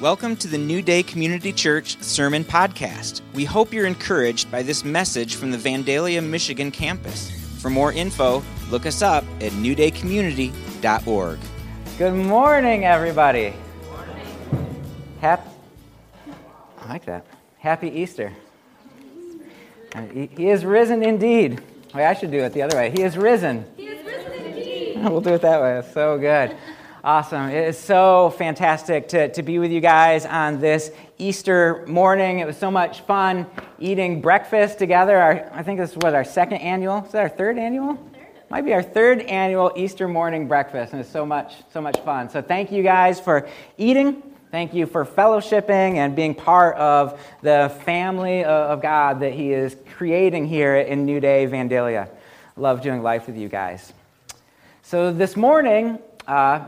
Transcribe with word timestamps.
Welcome 0.00 0.36
to 0.36 0.48
the 0.48 0.58
New 0.58 0.80
Day 0.80 1.02
Community 1.02 1.52
Church 1.52 2.00
Sermon 2.02 2.44
Podcast. 2.44 3.20
We 3.34 3.44
hope 3.44 3.72
you're 3.72 3.86
encouraged 3.86 4.48
by 4.50 4.62
this 4.62 4.84
message 4.84 5.34
from 5.34 5.50
the 5.50 5.58
Vandalia, 5.58 6.24
Michigan 6.24 6.70
campus. 6.70 7.30
For 7.60 7.68
more 7.68 7.92
info, 7.92 8.42
look 8.70 8.86
us 8.86 9.02
up 9.02 9.24
at 9.40 9.50
newdaycommunity.org. 9.52 11.38
Good 11.98 12.14
morning, 12.14 12.84
everybody. 12.84 13.54
Happy, 15.20 15.50
I 16.80 16.88
like 16.88 17.04
that. 17.06 17.26
Happy 17.58 17.88
Easter. 17.90 18.32
Uh, 19.96 20.02
He 20.02 20.26
he 20.36 20.48
is 20.50 20.64
risen 20.64 21.02
indeed. 21.02 21.60
Wait, 21.92 22.04
I 22.06 22.14
should 22.14 22.30
do 22.30 22.38
it 22.38 22.52
the 22.52 22.62
other 22.62 22.76
way. 22.76 22.90
He 22.90 23.02
is 23.02 23.16
risen. 23.16 23.64
He 23.76 23.86
is 23.86 24.04
risen 24.06 24.32
indeed. 24.32 24.98
We'll 25.10 25.20
do 25.20 25.34
it 25.34 25.42
that 25.42 25.60
way. 25.60 25.78
It's 25.78 25.92
so 25.92 26.18
good. 26.18 26.56
Awesome. 27.04 27.50
It 27.50 27.68
is 27.68 27.78
so 27.78 28.30
fantastic 28.30 29.06
to, 29.10 29.28
to 29.32 29.42
be 29.44 29.60
with 29.60 29.70
you 29.70 29.80
guys 29.80 30.26
on 30.26 30.58
this 30.58 30.90
Easter 31.16 31.84
morning. 31.86 32.40
It 32.40 32.46
was 32.46 32.56
so 32.56 32.72
much 32.72 33.02
fun 33.02 33.46
eating 33.78 34.20
breakfast 34.20 34.80
together. 34.80 35.16
Our, 35.16 35.48
I 35.52 35.62
think 35.62 35.78
this 35.78 35.94
was 35.94 36.12
our 36.12 36.24
second 36.24 36.56
annual. 36.58 37.04
Is 37.04 37.12
that 37.12 37.22
our 37.22 37.28
third 37.28 37.56
annual? 37.56 37.96
Might 38.50 38.64
be 38.64 38.72
our 38.72 38.82
third 38.82 39.20
annual 39.20 39.72
Easter 39.76 40.08
morning 40.08 40.48
breakfast, 40.48 40.92
and 40.92 41.00
it's 41.00 41.08
so 41.08 41.24
much, 41.24 41.54
so 41.72 41.80
much 41.80 42.00
fun. 42.00 42.30
So 42.30 42.42
thank 42.42 42.72
you 42.72 42.82
guys 42.82 43.20
for 43.20 43.48
eating. 43.76 44.20
Thank 44.50 44.74
you 44.74 44.86
for 44.86 45.04
fellowshipping 45.04 45.96
and 45.98 46.16
being 46.16 46.34
part 46.34 46.74
of 46.78 47.20
the 47.42 47.72
family 47.84 48.42
of 48.42 48.82
God 48.82 49.20
that 49.20 49.34
He 49.34 49.52
is 49.52 49.76
creating 49.94 50.46
here 50.48 50.74
in 50.76 51.06
New 51.06 51.20
Day 51.20 51.46
Vandalia. 51.46 52.08
Love 52.56 52.82
doing 52.82 53.04
life 53.04 53.28
with 53.28 53.36
you 53.36 53.48
guys. 53.48 53.92
So 54.82 55.12
this 55.12 55.36
morning 55.36 56.00
uh, 56.26 56.66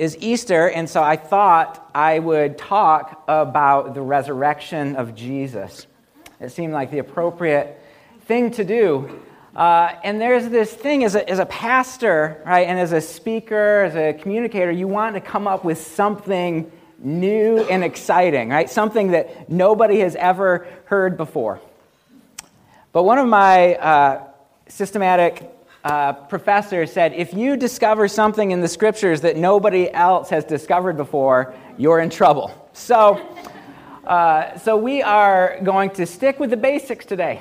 is 0.00 0.16
Easter, 0.18 0.70
and 0.70 0.88
so 0.88 1.02
I 1.02 1.16
thought 1.16 1.90
I 1.94 2.20
would 2.20 2.56
talk 2.56 3.22
about 3.28 3.92
the 3.92 4.00
resurrection 4.00 4.96
of 4.96 5.14
Jesus. 5.14 5.86
It 6.40 6.52
seemed 6.52 6.72
like 6.72 6.90
the 6.90 7.00
appropriate 7.00 7.78
thing 8.22 8.50
to 8.52 8.64
do. 8.64 9.20
Uh, 9.54 9.92
and 10.02 10.18
there's 10.18 10.48
this 10.48 10.72
thing 10.72 11.04
as 11.04 11.16
a, 11.16 11.28
as 11.28 11.38
a 11.38 11.44
pastor, 11.44 12.42
right, 12.46 12.66
and 12.66 12.78
as 12.78 12.92
a 12.92 13.00
speaker, 13.02 13.82
as 13.82 13.94
a 13.94 14.14
communicator, 14.14 14.70
you 14.70 14.88
want 14.88 15.16
to 15.16 15.20
come 15.20 15.46
up 15.46 15.66
with 15.66 15.76
something 15.76 16.72
new 16.98 17.58
and 17.64 17.84
exciting, 17.84 18.48
right? 18.48 18.70
Something 18.70 19.10
that 19.10 19.50
nobody 19.50 19.98
has 20.00 20.16
ever 20.16 20.66
heard 20.86 21.18
before. 21.18 21.60
But 22.92 23.02
one 23.02 23.18
of 23.18 23.28
my 23.28 23.74
uh, 23.74 24.24
systematic 24.66 25.46
uh, 25.84 26.12
professor 26.12 26.86
said 26.86 27.12
if 27.14 27.32
you 27.32 27.56
discover 27.56 28.06
something 28.06 28.50
in 28.50 28.60
the 28.60 28.68
scriptures 28.68 29.20
that 29.22 29.36
nobody 29.36 29.90
else 29.92 30.28
has 30.30 30.44
discovered 30.44 30.96
before, 30.96 31.54
you're 31.78 32.00
in 32.00 32.10
trouble. 32.10 32.68
So, 32.72 33.18
uh, 34.04 34.58
so 34.58 34.76
we 34.76 35.02
are 35.02 35.58
going 35.62 35.90
to 35.90 36.06
stick 36.06 36.38
with 36.38 36.50
the 36.50 36.56
basics 36.56 37.06
today. 37.06 37.40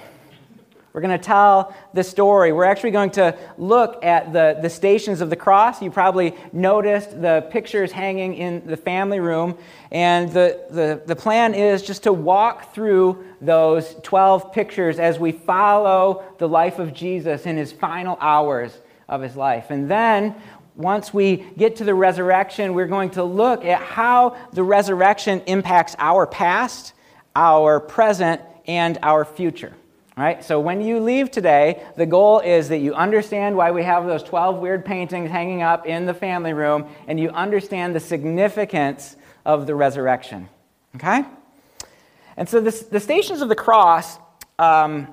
We're 0.91 1.01
going 1.01 1.17
to 1.17 1.23
tell 1.23 1.75
the 1.93 2.03
story. 2.03 2.51
We're 2.51 2.65
actually 2.65 2.91
going 2.91 3.11
to 3.11 3.37
look 3.57 4.03
at 4.03 4.33
the, 4.33 4.57
the 4.59 4.69
stations 4.69 5.21
of 5.21 5.29
the 5.29 5.35
cross. 5.35 5.81
You 5.81 5.91
probably 5.91 6.35
noticed 6.51 7.21
the 7.21 7.47
pictures 7.51 7.91
hanging 7.91 8.33
in 8.33 8.65
the 8.65 8.77
family 8.77 9.19
room. 9.19 9.57
And 9.91 10.31
the, 10.31 10.65
the, 10.71 11.01
the 11.05 11.15
plan 11.15 11.53
is 11.53 11.83
just 11.83 12.03
to 12.03 12.13
walk 12.13 12.73
through 12.73 13.23
those 13.39 13.95
12 14.01 14.51
pictures 14.51 14.97
as 14.97 15.19
we 15.19 15.31
follow 15.31 16.23
the 16.39 16.47
life 16.47 16.79
of 16.79 16.93
Jesus 16.93 17.45
in 17.45 17.55
his 17.55 17.71
final 17.71 18.17
hours 18.19 18.75
of 19.07 19.21
his 19.21 19.35
life. 19.35 19.69
And 19.69 19.89
then, 19.89 20.35
once 20.75 21.13
we 21.13 21.45
get 21.57 21.75
to 21.75 21.83
the 21.83 21.93
resurrection, 21.93 22.73
we're 22.73 22.87
going 22.87 23.09
to 23.09 23.23
look 23.23 23.65
at 23.65 23.81
how 23.81 24.37
the 24.53 24.63
resurrection 24.63 25.41
impacts 25.45 25.93
our 25.99 26.25
past, 26.25 26.93
our 27.35 27.81
present, 27.81 28.41
and 28.65 28.97
our 29.03 29.25
future. 29.25 29.73
So 30.41 30.59
when 30.59 30.81
you 30.81 30.99
leave 30.99 31.31
today, 31.31 31.81
the 31.95 32.05
goal 32.05 32.41
is 32.41 32.67
that 32.69 32.79
you 32.79 32.93
understand 32.93 33.55
why 33.55 33.71
we 33.71 33.83
have 33.83 34.05
those 34.05 34.21
12 34.21 34.57
weird 34.57 34.83
paintings 34.83 35.31
hanging 35.31 35.61
up 35.61 35.85
in 35.85 36.05
the 36.05 36.13
family 36.13 36.51
room, 36.51 36.89
and 37.07 37.17
you 37.17 37.29
understand 37.29 37.95
the 37.95 38.01
significance 38.01 39.15
of 39.45 39.65
the 39.65 39.73
resurrection. 39.75 40.49
Okay? 40.97 41.23
And 42.35 42.49
so 42.49 42.59
this, 42.59 42.81
the 42.81 42.99
Stations 42.99 43.39
of 43.39 43.47
the 43.47 43.55
Cross, 43.55 44.17
um, 44.57 45.07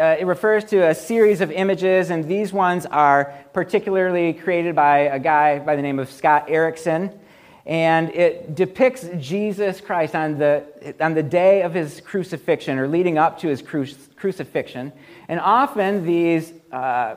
uh, 0.00 0.16
it 0.18 0.24
refers 0.26 0.64
to 0.66 0.88
a 0.88 0.94
series 0.94 1.42
of 1.42 1.50
images, 1.50 2.08
and 2.08 2.24
these 2.24 2.50
ones 2.50 2.86
are 2.86 3.34
particularly 3.52 4.32
created 4.32 4.74
by 4.74 5.00
a 5.00 5.18
guy 5.18 5.58
by 5.58 5.76
the 5.76 5.82
name 5.82 5.98
of 5.98 6.10
Scott 6.10 6.46
Erickson 6.48 7.12
and 7.66 8.10
it 8.10 8.54
depicts 8.54 9.08
Jesus 9.18 9.80
Christ 9.80 10.14
on 10.14 10.38
the, 10.38 10.64
on 11.00 11.14
the 11.14 11.22
day 11.22 11.62
of 11.62 11.72
his 11.72 12.00
crucifixion 12.02 12.78
or 12.78 12.88
leading 12.88 13.16
up 13.16 13.38
to 13.40 13.48
his 13.48 13.62
cru- 13.62 13.86
crucifixion. 14.16 14.92
And 15.28 15.40
often 15.40 16.04
these, 16.04 16.52
uh, 16.70 17.16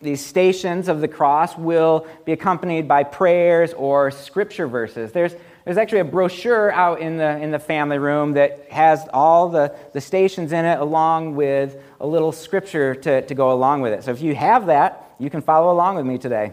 these 0.00 0.24
stations 0.24 0.86
of 0.86 1.00
the 1.00 1.08
cross 1.08 1.56
will 1.56 2.06
be 2.24 2.32
accompanied 2.32 2.86
by 2.86 3.02
prayers 3.02 3.72
or 3.72 4.12
scripture 4.12 4.68
verses. 4.68 5.10
There's, 5.10 5.34
there's 5.64 5.76
actually 5.76 6.00
a 6.00 6.04
brochure 6.04 6.70
out 6.70 7.00
in 7.00 7.16
the, 7.16 7.36
in 7.38 7.50
the 7.50 7.58
family 7.58 7.98
room 7.98 8.34
that 8.34 8.68
has 8.70 9.04
all 9.12 9.48
the, 9.48 9.74
the 9.92 10.00
stations 10.00 10.52
in 10.52 10.64
it 10.64 10.78
along 10.78 11.34
with 11.34 11.76
a 12.00 12.06
little 12.06 12.30
scripture 12.30 12.94
to, 12.94 13.22
to 13.22 13.34
go 13.34 13.52
along 13.52 13.80
with 13.80 13.92
it. 13.92 14.04
So 14.04 14.12
if 14.12 14.22
you 14.22 14.36
have 14.36 14.66
that, 14.66 15.10
you 15.18 15.28
can 15.28 15.42
follow 15.42 15.72
along 15.72 15.96
with 15.96 16.06
me 16.06 16.18
today. 16.18 16.52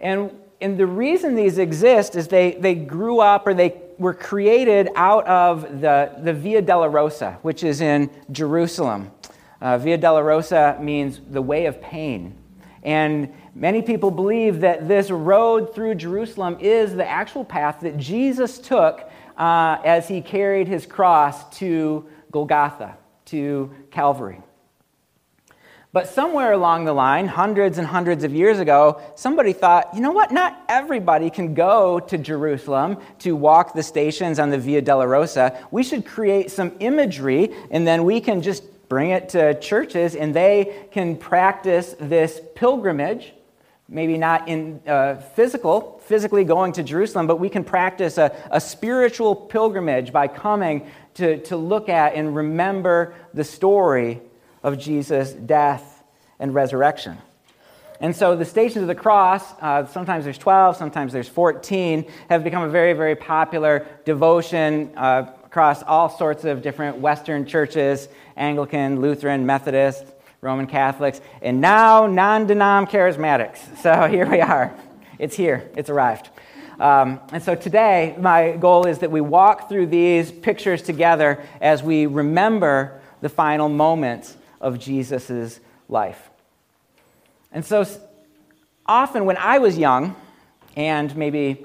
And 0.00 0.32
and 0.62 0.78
the 0.78 0.86
reason 0.86 1.34
these 1.34 1.58
exist 1.58 2.16
is 2.16 2.28
they, 2.28 2.52
they 2.52 2.74
grew 2.74 3.20
up 3.20 3.46
or 3.46 3.54
they 3.54 3.80
were 3.98 4.14
created 4.14 4.88
out 4.96 5.26
of 5.26 5.80
the, 5.80 6.12
the 6.22 6.32
Via 6.32 6.62
Dolorosa, 6.62 7.38
which 7.42 7.64
is 7.64 7.80
in 7.80 8.10
Jerusalem. 8.30 9.10
Uh, 9.60 9.78
Via 9.78 9.98
Rosa 9.98 10.78
means 10.80 11.20
the 11.30 11.42
way 11.42 11.66
of 11.66 11.80
pain. 11.80 12.36
And 12.82 13.32
many 13.54 13.82
people 13.82 14.10
believe 14.10 14.60
that 14.60 14.88
this 14.88 15.10
road 15.10 15.74
through 15.74 15.96
Jerusalem 15.96 16.56
is 16.60 16.94
the 16.94 17.08
actual 17.08 17.44
path 17.44 17.80
that 17.80 17.96
Jesus 17.96 18.58
took 18.58 19.08
uh, 19.36 19.78
as 19.84 20.08
he 20.08 20.20
carried 20.20 20.66
his 20.68 20.86
cross 20.86 21.48
to 21.58 22.06
Golgotha, 22.32 22.96
to 23.26 23.70
Calvary. 23.90 24.40
But 25.94 26.08
somewhere 26.08 26.52
along 26.52 26.86
the 26.86 26.94
line, 26.94 27.28
hundreds 27.28 27.76
and 27.76 27.86
hundreds 27.86 28.24
of 28.24 28.32
years 28.32 28.58
ago, 28.58 28.98
somebody 29.14 29.52
thought, 29.52 29.90
you 29.94 30.00
know 30.00 30.10
what? 30.10 30.32
Not 30.32 30.58
everybody 30.66 31.28
can 31.28 31.52
go 31.52 32.00
to 32.00 32.16
Jerusalem 32.16 32.96
to 33.18 33.36
walk 33.36 33.74
the 33.74 33.82
stations 33.82 34.38
on 34.38 34.48
the 34.48 34.56
Via 34.56 34.80
Dolorosa. 34.80 35.54
We 35.70 35.82
should 35.82 36.06
create 36.06 36.50
some 36.50 36.72
imagery, 36.80 37.50
and 37.70 37.86
then 37.86 38.04
we 38.04 38.22
can 38.22 38.40
just 38.40 38.88
bring 38.88 39.10
it 39.10 39.28
to 39.30 39.52
churches, 39.60 40.16
and 40.16 40.32
they 40.32 40.86
can 40.92 41.14
practice 41.14 41.94
this 42.00 42.40
pilgrimage. 42.54 43.34
Maybe 43.86 44.16
not 44.16 44.48
in 44.48 44.80
uh, 44.86 45.16
physical, 45.16 46.00
physically 46.06 46.44
going 46.44 46.72
to 46.72 46.82
Jerusalem, 46.82 47.26
but 47.26 47.36
we 47.36 47.50
can 47.50 47.64
practice 47.64 48.16
a, 48.16 48.34
a 48.50 48.62
spiritual 48.62 49.36
pilgrimage 49.36 50.10
by 50.10 50.26
coming 50.26 50.86
to, 51.14 51.36
to 51.42 51.56
look 51.58 51.90
at 51.90 52.14
and 52.14 52.34
remember 52.34 53.14
the 53.34 53.44
story 53.44 54.22
of 54.62 54.78
Jesus' 54.78 55.32
death 55.32 56.02
and 56.38 56.54
resurrection. 56.54 57.18
And 58.02 58.16
so 58.16 58.34
the 58.34 58.44
Stations 58.44 58.82
of 58.82 58.88
the 58.88 58.96
Cross, 58.96 59.52
uh, 59.60 59.86
sometimes 59.86 60.24
there's 60.24 60.36
12, 60.36 60.76
sometimes 60.76 61.12
there's 61.12 61.28
14, 61.28 62.04
have 62.28 62.42
become 62.42 62.64
a 62.64 62.68
very, 62.68 62.94
very 62.94 63.14
popular 63.14 63.86
devotion 64.04 64.90
uh, 64.96 65.30
across 65.44 65.84
all 65.84 66.08
sorts 66.08 66.44
of 66.44 66.62
different 66.62 66.98
Western 66.98 67.46
churches 67.46 68.08
Anglican, 68.36 69.00
Lutheran, 69.00 69.46
Methodist, 69.46 70.04
Roman 70.40 70.66
Catholics, 70.66 71.20
and 71.42 71.60
now 71.60 72.06
non 72.06 72.48
denom 72.48 72.90
charismatics. 72.90 73.60
So 73.82 74.08
here 74.08 74.28
we 74.28 74.40
are. 74.40 74.74
It's 75.20 75.36
here, 75.36 75.70
it's 75.76 75.88
arrived. 75.88 76.28
Um, 76.80 77.20
and 77.30 77.40
so 77.40 77.54
today, 77.54 78.16
my 78.18 78.52
goal 78.52 78.86
is 78.86 78.98
that 78.98 79.12
we 79.12 79.20
walk 79.20 79.68
through 79.68 79.86
these 79.86 80.32
pictures 80.32 80.82
together 80.82 81.40
as 81.60 81.84
we 81.84 82.06
remember 82.06 83.00
the 83.20 83.28
final 83.28 83.68
moments 83.68 84.36
of 84.62 84.78
Jesus' 84.78 85.60
life. 85.88 86.30
And 87.52 87.64
so 87.64 87.84
often 88.86 89.26
when 89.26 89.36
I 89.36 89.58
was 89.58 89.76
young, 89.76 90.16
and 90.76 91.14
maybe 91.14 91.64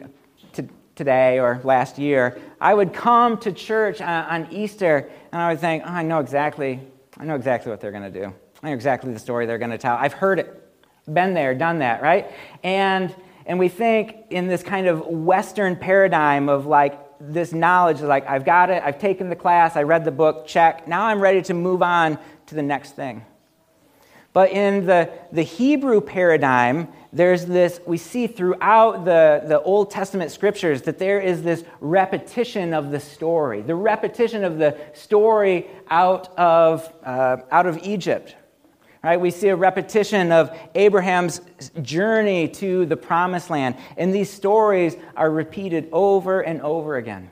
t- 0.52 0.68
today 0.96 1.40
or 1.40 1.62
last 1.64 1.98
year, 1.98 2.40
I 2.60 2.74
would 2.74 2.94
come 2.94 3.38
to 3.38 3.54
church 3.54 4.02
on, 4.02 4.26
on 4.26 4.52
Easter 4.52 5.10
and 5.32 5.42
I 5.42 5.50
would 5.52 5.60
think, 5.60 5.84
oh, 5.86 5.90
I 5.90 6.04
know 6.04 6.20
exactly, 6.20 6.82
I 7.18 7.24
know 7.24 7.36
exactly 7.36 7.70
what 7.70 7.80
they're 7.80 7.92
going 7.92 8.12
to 8.12 8.20
do. 8.20 8.34
I 8.62 8.68
know 8.68 8.74
exactly 8.74 9.14
the 9.14 9.20
story 9.20 9.46
they're 9.46 9.58
going 9.58 9.72
to 9.72 9.78
tell. 9.78 9.96
I've 9.96 10.14
heard 10.14 10.40
it, 10.40 10.64
been 11.14 11.34
there, 11.34 11.56
done 11.56 11.80
that, 11.80 12.02
right? 12.02 12.30
And 12.64 13.16
and 13.48 13.58
we 13.58 13.70
think 13.70 14.26
in 14.30 14.48
this 14.48 14.62
kind 14.62 14.88
of 14.88 15.08
Western 15.08 15.78
paradigm 15.78 16.50
of 16.50 16.66
like 16.66 17.00
this 17.20 17.54
knowledge, 17.54 18.02
like 18.02 18.28
I've 18.28 18.46
got 18.46 18.70
it, 18.70 18.82
I've 18.84 19.00
taken 19.00 19.30
the 19.30 19.36
class, 19.36 19.76
I 19.76 19.84
read 19.84 20.06
the 20.06 20.12
book, 20.12 20.48
check. 20.48 20.88
Now 20.88 21.06
I'm 21.06 21.20
ready 21.20 21.42
to 21.44 21.54
move 21.54 21.82
on 21.82 22.18
to 22.48 22.56
the 22.56 22.62
next 22.62 22.96
thing. 22.96 23.26
But 24.34 24.52
in 24.52 24.86
the, 24.86 25.10
the 25.32 25.42
Hebrew 25.42 26.00
paradigm, 26.00 26.90
there's 27.12 27.46
this, 27.46 27.80
we 27.88 27.98
see 27.98 28.28
throughout 28.28 29.04
the, 29.04 29.44
the 29.48 29.60
Old 29.62 29.90
Testament 29.90 30.32
scriptures 30.32 30.84
that 30.84 31.00
there 31.00 31.20
is 31.20 31.42
this 31.42 31.64
repetition 31.80 32.74
of 32.74 32.92
the 32.92 33.00
story, 33.00 33.62
the 33.62 33.74
repetition 33.74 34.44
of 34.44 34.60
the 34.60 34.78
story 34.94 35.66
out 35.90 36.38
of, 36.38 36.88
uh, 37.04 37.38
out 37.50 37.66
of 37.66 37.80
Egypt. 37.80 38.36
Right? 39.08 39.22
We 39.22 39.32
see 39.32 39.48
a 39.48 39.56
repetition 39.56 40.34
of 40.34 40.54
Abraham's 40.76 41.40
journey 41.82 42.50
to 42.50 42.86
the 42.86 42.98
promised 42.98 43.50
land, 43.50 43.78
and 43.96 44.14
these 44.14 44.30
stories 44.30 44.98
are 45.16 45.32
repeated 45.32 45.88
over 45.94 46.42
and 46.42 46.62
over 46.62 46.98
again. 46.98 47.32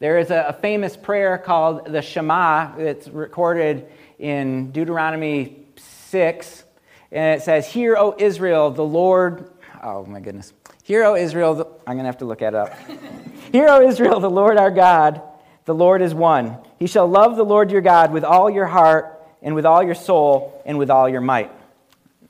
There 0.00 0.18
is 0.18 0.30
a, 0.30 0.54
famous 0.60 0.94
prayer 0.94 1.38
called 1.38 1.86
the 1.86 2.02
Shema 2.02 2.76
that's 2.76 3.08
recorded 3.08 3.86
in 4.18 4.70
Deuteronomy 4.70 5.64
6, 5.76 6.64
and 7.10 7.40
it 7.40 7.42
says, 7.42 7.66
Hear, 7.66 7.96
O 7.96 8.14
Israel, 8.18 8.70
the 8.70 8.84
Lord. 8.84 9.50
Oh, 9.82 10.04
my 10.04 10.20
goodness. 10.20 10.52
Hear, 10.82 11.04
O 11.04 11.16
Israel, 11.16 11.54
the, 11.54 11.64
I'm 11.86 11.94
going 11.94 12.00
to 12.00 12.04
have 12.04 12.18
to 12.18 12.26
look 12.26 12.40
that 12.40 12.54
up. 12.54 12.74
Hear, 13.50 13.68
O 13.68 13.80
Israel, 13.80 14.20
the 14.20 14.28
Lord 14.28 14.58
our 14.58 14.70
God, 14.70 15.22
the 15.64 15.74
Lord 15.74 16.02
is 16.02 16.12
one. 16.12 16.58
He 16.78 16.86
shall 16.86 17.06
love 17.06 17.36
the 17.36 17.46
Lord 17.46 17.70
your 17.70 17.80
God 17.80 18.12
with 18.12 18.24
all 18.24 18.50
your 18.50 18.66
heart, 18.66 19.15
and 19.46 19.54
with 19.54 19.64
all 19.64 19.82
your 19.82 19.94
soul, 19.94 20.60
and 20.66 20.76
with 20.76 20.90
all 20.90 21.08
your 21.08 21.20
might. 21.22 21.52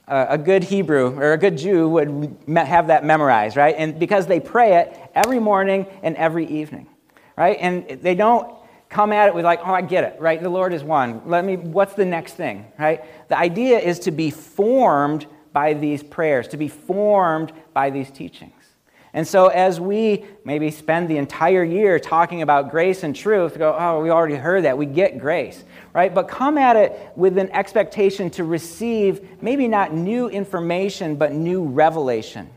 Uh, 0.07 0.27
a 0.29 0.39
good 0.39 0.63
Hebrew 0.63 1.19
or 1.19 1.33
a 1.33 1.39
good 1.39 1.57
Jew 1.57 1.89
would 1.89 2.37
have 2.55 2.89
that 2.89 3.07
memorized, 3.07 3.57
right? 3.57 3.75
And 3.77 3.99
because 3.99 4.27
they 4.27 4.39
pray 4.39 4.77
it 4.77 4.97
every 5.15 5.41
morning 5.41 5.87
and 6.03 6.15
every 6.17 6.47
evening, 6.47 6.87
right? 7.37 7.57
And 7.59 7.89
they 7.89 8.15
don't 8.15 8.55
come 8.91 9.13
at 9.13 9.29
it 9.29 9.35
with 9.35 9.47
like, 9.47 9.61
oh, 9.65 9.73
I 9.73 9.81
get 9.81 10.05
it, 10.05 10.21
right? 10.21 10.41
The 10.41 10.51
Lord 10.51 10.75
is 10.75 10.85
one. 10.85 11.23
Let 11.25 11.45
me, 11.45 11.57
what's 11.57 11.95
the 11.95 12.05
next 12.05 12.35
thing, 12.35 12.67
right? 12.79 13.03
The 13.29 13.39
idea 13.39 13.79
is 13.79 13.99
to 14.01 14.11
be 14.11 14.31
formed 14.31 15.27
by 15.55 15.73
these 15.73 16.03
prayers, 16.03 16.49
to 16.49 16.59
be 16.59 16.69
formed 16.69 17.51
by 17.73 17.89
these 17.89 18.11
teachings. 18.11 18.56
And 19.17 19.27
so, 19.27 19.47
as 19.47 19.81
we 19.81 20.27
maybe 20.45 20.71
spend 20.71 21.09
the 21.09 21.17
entire 21.17 21.65
year 21.65 21.99
talking 21.99 22.43
about 22.43 22.71
grace 22.71 23.03
and 23.03 23.17
truth, 23.17 23.57
go, 23.57 23.75
oh, 23.75 24.03
we 24.03 24.11
already 24.11 24.35
heard 24.35 24.65
that. 24.65 24.77
We 24.77 24.85
get 24.85 25.19
grace, 25.19 25.65
right? 25.95 26.15
But 26.15 26.29
come 26.29 26.59
at 26.59 26.77
it 26.77 27.13
with 27.17 27.39
an 27.39 27.51
expectation 27.53 28.29
to 28.33 28.45
receive 28.45 29.43
maybe 29.43 29.69
not 29.69 29.95
new 29.95 30.29
information, 30.29 31.17
but 31.17 31.33
new 31.33 31.65
revelation. 31.65 32.51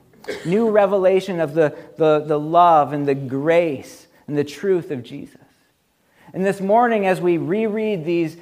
New 0.44 0.70
revelation 0.70 1.40
of 1.40 1.54
the, 1.54 1.78
the, 1.96 2.26
the 2.28 2.38
love 2.38 2.92
and 2.92 3.08
the 3.08 3.16
grace 3.16 4.08
and 4.28 4.38
the 4.38 4.44
truth 4.44 4.92
of 4.92 5.02
Jesus. 5.02 5.40
And 6.34 6.46
this 6.46 6.60
morning, 6.60 7.08
as 7.08 7.22
we 7.22 7.38
reread 7.38 8.04
these 8.04 8.36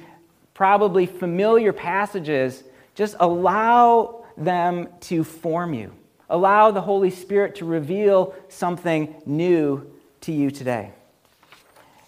probably 0.54 1.06
familiar 1.06 1.72
passages, 1.72 2.64
just 2.96 3.14
allow 3.20 4.24
them 4.36 4.88
to 5.02 5.22
form 5.22 5.72
you. 5.72 5.92
Allow 6.30 6.70
the 6.70 6.80
Holy 6.82 7.10
Spirit 7.10 7.56
to 7.56 7.64
reveal 7.64 8.34
something 8.48 9.14
new 9.24 9.90
to 10.22 10.32
you 10.32 10.50
today. 10.50 10.92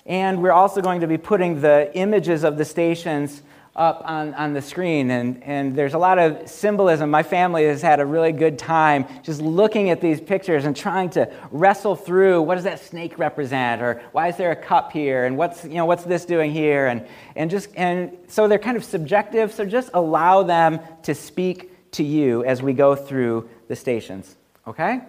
And 0.04 0.42
we're 0.42 0.52
also 0.52 0.80
going 0.82 1.00
to 1.00 1.06
be 1.06 1.18
putting 1.18 1.60
the 1.60 1.90
images 1.94 2.44
of 2.44 2.58
the 2.58 2.64
stations 2.64 3.42
up 3.76 4.02
on, 4.04 4.34
on 4.34 4.52
the 4.52 4.60
screen. 4.60 5.10
And, 5.10 5.42
and 5.44 5.74
there's 5.74 5.94
a 5.94 5.98
lot 5.98 6.18
of 6.18 6.48
symbolism. 6.48 7.10
My 7.10 7.22
family 7.22 7.64
has 7.64 7.80
had 7.80 8.00
a 8.00 8.04
really 8.04 8.32
good 8.32 8.58
time 8.58 9.06
just 9.22 9.40
looking 9.40 9.90
at 9.90 10.00
these 10.00 10.20
pictures 10.20 10.64
and 10.64 10.76
trying 10.76 11.10
to 11.10 11.32
wrestle 11.50 11.96
through 11.96 12.42
what 12.42 12.56
does 12.56 12.64
that 12.64 12.80
snake 12.84 13.18
represent? 13.18 13.80
Or 13.80 14.02
why 14.12 14.28
is 14.28 14.36
there 14.36 14.50
a 14.50 14.56
cup 14.56 14.92
here? 14.92 15.24
And 15.24 15.36
what's, 15.38 15.64
you 15.64 15.74
know, 15.74 15.86
what's 15.86 16.04
this 16.04 16.24
doing 16.24 16.50
here? 16.50 16.88
And, 16.88 17.06
and, 17.36 17.50
just, 17.50 17.68
and 17.76 18.16
so 18.26 18.48
they're 18.48 18.58
kind 18.58 18.76
of 18.76 18.84
subjective. 18.84 19.54
So 19.54 19.64
just 19.64 19.90
allow 19.94 20.42
them 20.42 20.80
to 21.04 21.14
speak 21.14 21.70
to 21.92 22.04
you 22.04 22.44
as 22.44 22.62
we 22.62 22.72
go 22.72 22.94
through 22.94 23.48
the 23.68 23.76
stations. 23.76 24.36
Okay? 24.66 25.00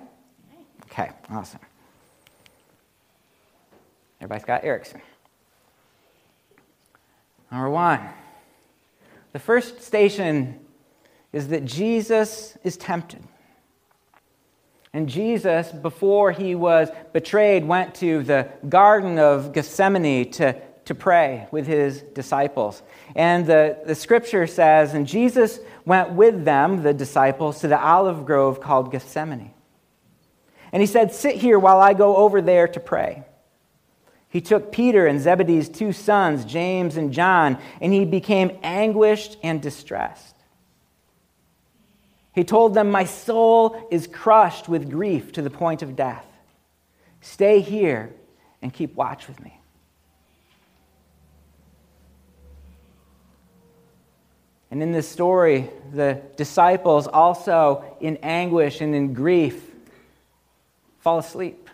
Okay, 0.85 1.09
awesome. 1.29 1.59
Everybody's 4.19 4.45
got 4.45 4.63
Erickson. 4.63 5.01
Number 7.51 7.69
one. 7.69 7.99
The 9.33 9.39
first 9.39 9.81
station 9.81 10.59
is 11.31 11.47
that 11.49 11.65
Jesus 11.65 12.57
is 12.63 12.75
tempted. 12.77 13.23
And 14.93 15.07
Jesus, 15.07 15.71
before 15.71 16.33
he 16.33 16.53
was 16.53 16.89
betrayed, 17.13 17.63
went 17.65 17.95
to 17.95 18.23
the 18.23 18.49
Garden 18.67 19.17
of 19.17 19.53
Gethsemane 19.53 20.29
to, 20.31 20.61
to 20.85 20.95
pray 20.95 21.47
with 21.51 21.67
his 21.67 22.01
disciples. 22.01 22.81
And 23.15 23.45
the, 23.45 23.77
the 23.85 23.95
scripture 23.95 24.47
says, 24.47 24.93
And 24.93 25.05
Jesus 25.05 25.59
went 25.85 26.11
with 26.11 26.43
them, 26.43 26.83
the 26.83 26.93
disciples, 26.93 27.61
to 27.61 27.67
the 27.67 27.79
olive 27.79 28.25
grove 28.25 28.61
called 28.61 28.91
Gethsemane. 28.91 29.53
And 30.71 30.81
he 30.81 30.87
said, 30.87 31.13
Sit 31.13 31.35
here 31.35 31.59
while 31.59 31.79
I 31.79 31.93
go 31.93 32.15
over 32.17 32.41
there 32.41 32.67
to 32.67 32.79
pray. 32.79 33.23
He 34.29 34.41
took 34.41 34.71
Peter 34.71 35.07
and 35.07 35.19
Zebedee's 35.19 35.67
two 35.67 35.91
sons, 35.91 36.45
James 36.45 36.95
and 36.95 37.11
John, 37.11 37.57
and 37.81 37.91
he 37.91 38.05
became 38.05 38.57
anguished 38.63 39.37
and 39.43 39.61
distressed. 39.61 40.35
He 42.33 42.45
told 42.45 42.73
them, 42.73 42.89
My 42.89 43.03
soul 43.03 43.87
is 43.91 44.07
crushed 44.07 44.69
with 44.69 44.89
grief 44.89 45.33
to 45.33 45.41
the 45.41 45.49
point 45.49 45.81
of 45.81 45.97
death. 45.97 46.25
Stay 47.19 47.59
here 47.59 48.13
and 48.61 48.73
keep 48.73 48.95
watch 48.95 49.27
with 49.27 49.39
me. 49.41 49.60
And 54.71 54.81
in 54.81 54.93
this 54.93 55.07
story, 55.07 55.69
the 55.93 56.21
disciples 56.37 57.05
also, 57.05 57.83
in 57.99 58.17
anguish 58.23 58.79
and 58.79 58.95
in 58.95 59.13
grief, 59.13 59.69
fall 60.99 61.19
asleep 61.19 61.69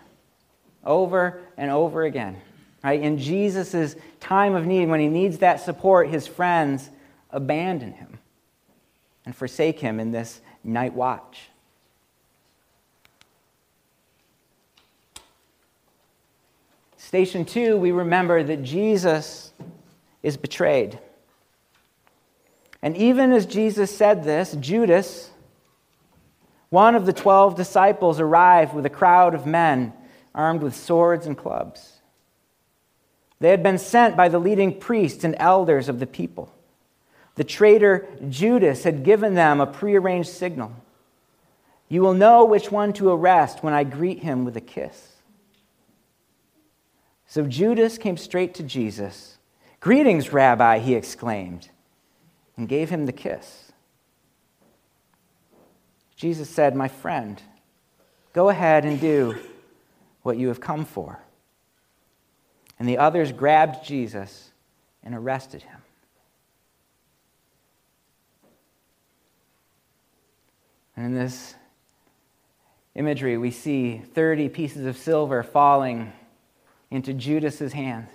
over 0.83 1.41
and 1.57 1.69
over 1.69 2.03
again. 2.03 2.37
Right? 2.83 2.99
In 2.99 3.19
Jesus' 3.19 3.95
time 4.19 4.55
of 4.55 4.65
need, 4.65 4.89
when 4.89 4.99
he 4.99 5.09
needs 5.09 5.37
that 5.39 5.61
support, 5.61 6.09
his 6.09 6.25
friends 6.25 6.89
abandon 7.29 7.91
him 7.91 8.17
and 9.25 9.35
forsake 9.35 9.79
him 9.79 9.99
in 9.99 10.11
this 10.11 10.41
night 10.63 10.93
watch. 10.93 11.49
Station 16.95 17.45
two, 17.45 17.77
we 17.77 17.91
remember 17.91 18.41
that 18.43 18.63
Jesus 18.63 19.53
is 20.23 20.35
betrayed. 20.35 20.99
And 22.81 22.95
even 22.95 23.31
as 23.31 23.45
Jesus 23.45 23.95
said 23.95 24.23
this, 24.23 24.53
Judas, 24.59 25.29
one 26.69 26.95
of 26.95 27.05
the 27.05 27.13
twelve 27.13 27.55
disciples, 27.55 28.19
arrived 28.19 28.73
with 28.73 28.85
a 28.85 28.89
crowd 28.89 29.33
of 29.33 29.45
men 29.45 29.93
armed 30.35 30.61
with 30.61 30.75
swords 30.75 31.25
and 31.25 31.37
clubs. 31.37 31.93
They 33.39 33.49
had 33.49 33.63
been 33.63 33.77
sent 33.77 34.15
by 34.15 34.29
the 34.29 34.39
leading 34.39 34.79
priests 34.79 35.23
and 35.23 35.35
elders 35.39 35.89
of 35.89 35.99
the 35.99 36.07
people. 36.07 36.51
The 37.35 37.43
traitor 37.43 38.07
Judas 38.29 38.83
had 38.83 39.03
given 39.03 39.35
them 39.35 39.61
a 39.61 39.67
prearranged 39.67 40.29
signal. 40.29 40.73
You 41.87 42.01
will 42.01 42.13
know 42.13 42.45
which 42.45 42.71
one 42.71 42.93
to 42.93 43.09
arrest 43.11 43.63
when 43.63 43.73
I 43.73 43.83
greet 43.83 44.19
him 44.19 44.43
with 44.43 44.57
a 44.57 44.61
kiss. 44.61 45.15
So 47.27 47.45
Judas 47.45 47.97
came 47.97 48.17
straight 48.17 48.55
to 48.55 48.63
Jesus. 48.63 49.37
Greetings, 49.79 50.33
Rabbi, 50.33 50.79
he 50.79 50.95
exclaimed, 50.95 51.69
and 52.57 52.67
gave 52.67 52.89
him 52.89 53.05
the 53.05 53.13
kiss. 53.13 53.71
Jesus 56.15 56.49
said, 56.49 56.75
My 56.75 56.87
friend, 56.87 57.41
go 58.33 58.49
ahead 58.49 58.83
and 58.83 58.99
do 58.99 59.37
what 60.23 60.37
you 60.37 60.47
have 60.47 60.59
come 60.59 60.83
for. 60.83 61.19
And 62.79 62.89
the 62.89 62.97
others 62.97 63.31
grabbed 63.31 63.85
Jesus 63.85 64.51
and 65.03 65.15
arrested 65.15 65.63
him. 65.63 65.81
And 70.95 71.05
in 71.05 71.13
this 71.13 71.53
imagery, 72.95 73.37
we 73.37 73.51
see 73.51 73.99
30 73.99 74.49
pieces 74.49 74.85
of 74.87 74.97
silver 74.97 75.43
falling 75.43 76.11
into 76.89 77.13
Judas's 77.13 77.73
hands. 77.73 78.09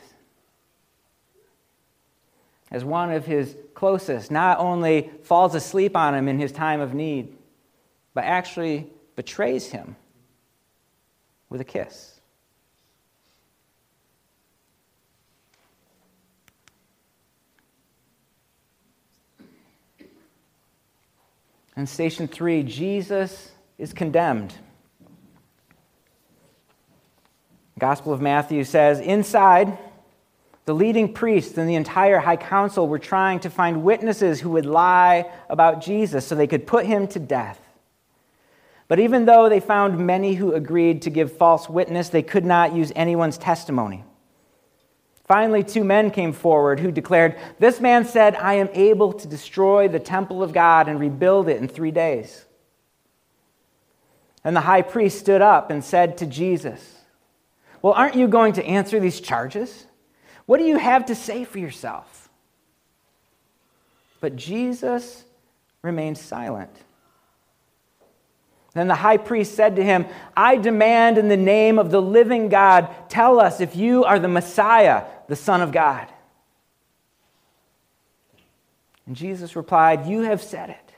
As 2.72 2.84
one 2.84 3.12
of 3.12 3.26
his 3.26 3.54
closest 3.74 4.30
not 4.30 4.58
only 4.58 5.10
falls 5.22 5.54
asleep 5.54 5.94
on 5.94 6.14
him 6.14 6.26
in 6.26 6.38
his 6.38 6.50
time 6.50 6.80
of 6.80 6.94
need, 6.94 7.36
but 8.14 8.24
actually 8.24 8.86
betrays 9.14 9.66
him 9.66 9.94
with 11.50 11.60
a 11.60 11.64
kiss. 11.64 12.18
And 21.76 21.88
station 21.88 22.26
three, 22.26 22.62
Jesus 22.62 23.52
is 23.78 23.92
condemned. 23.92 24.54
Gospel 27.78 28.12
of 28.12 28.20
Matthew 28.20 28.64
says, 28.64 29.00
Inside, 29.00 29.76
The 30.64 30.74
leading 30.74 31.12
priests 31.12 31.58
and 31.58 31.68
the 31.68 31.74
entire 31.74 32.18
high 32.18 32.36
council 32.36 32.86
were 32.86 32.98
trying 32.98 33.40
to 33.40 33.50
find 33.50 33.82
witnesses 33.82 34.40
who 34.40 34.50
would 34.50 34.66
lie 34.66 35.30
about 35.48 35.80
Jesus 35.80 36.26
so 36.26 36.34
they 36.34 36.46
could 36.46 36.66
put 36.66 36.86
him 36.86 37.08
to 37.08 37.18
death. 37.18 37.60
But 38.86 39.00
even 39.00 39.24
though 39.24 39.48
they 39.48 39.58
found 39.58 40.06
many 40.06 40.34
who 40.34 40.52
agreed 40.52 41.02
to 41.02 41.10
give 41.10 41.36
false 41.36 41.68
witness, 41.68 42.10
they 42.10 42.22
could 42.22 42.44
not 42.44 42.74
use 42.74 42.92
anyone's 42.94 43.38
testimony. 43.38 44.04
Finally, 45.24 45.64
two 45.64 45.82
men 45.82 46.10
came 46.10 46.32
forward 46.32 46.78
who 46.78 46.92
declared, 46.92 47.38
This 47.58 47.80
man 47.80 48.04
said, 48.04 48.36
I 48.36 48.54
am 48.54 48.68
able 48.72 49.12
to 49.14 49.26
destroy 49.26 49.88
the 49.88 49.98
temple 49.98 50.42
of 50.42 50.52
God 50.52 50.88
and 50.88 51.00
rebuild 51.00 51.48
it 51.48 51.56
in 51.56 51.68
three 51.68 51.90
days. 51.90 52.44
And 54.44 54.54
the 54.54 54.60
high 54.60 54.82
priest 54.82 55.18
stood 55.18 55.40
up 55.40 55.70
and 55.70 55.82
said 55.82 56.18
to 56.18 56.26
Jesus, 56.26 56.98
Well, 57.80 57.94
aren't 57.94 58.16
you 58.16 58.28
going 58.28 58.52
to 58.54 58.64
answer 58.64 59.00
these 59.00 59.20
charges? 59.20 59.86
What 60.46 60.58
do 60.58 60.64
you 60.64 60.76
have 60.76 61.06
to 61.06 61.14
say 61.14 61.44
for 61.44 61.58
yourself? 61.58 62.28
But 64.20 64.36
Jesus 64.36 65.24
remained 65.82 66.18
silent. 66.18 66.70
Then 68.74 68.88
the 68.88 68.94
high 68.94 69.18
priest 69.18 69.54
said 69.54 69.76
to 69.76 69.84
him, 69.84 70.06
I 70.36 70.56
demand 70.56 71.18
in 71.18 71.28
the 71.28 71.36
name 71.36 71.78
of 71.78 71.90
the 71.90 72.00
living 72.00 72.48
God, 72.48 72.88
tell 73.08 73.38
us 73.38 73.60
if 73.60 73.76
you 73.76 74.04
are 74.04 74.18
the 74.18 74.28
Messiah, 74.28 75.04
the 75.28 75.36
Son 75.36 75.60
of 75.60 75.72
God. 75.72 76.08
And 79.06 79.16
Jesus 79.16 79.56
replied, 79.56 80.06
You 80.06 80.20
have 80.20 80.42
said 80.42 80.70
it. 80.70 80.92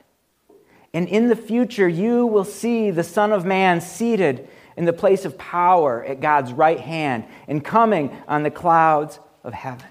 And 0.93 1.09
in 1.09 1.27
the 1.27 1.35
future, 1.35 1.89
you 1.89 2.25
will 2.25 2.45
see 2.45 2.91
the 2.91 3.03
Son 3.03 3.33
of 3.33 3.43
Man 3.43 3.81
seated 3.81 4.47
in 4.77 4.85
the 4.85 4.93
place 4.93 5.25
of 5.25 5.37
power 5.37 6.03
at 6.05 6.21
God's 6.21 6.53
right 6.53 6.79
hand 6.79 7.25
and 7.47 7.63
coming 7.63 8.15
on 8.27 8.43
the 8.43 8.51
clouds 8.51 9.19
of 9.45 9.53
heaven. 9.53 9.87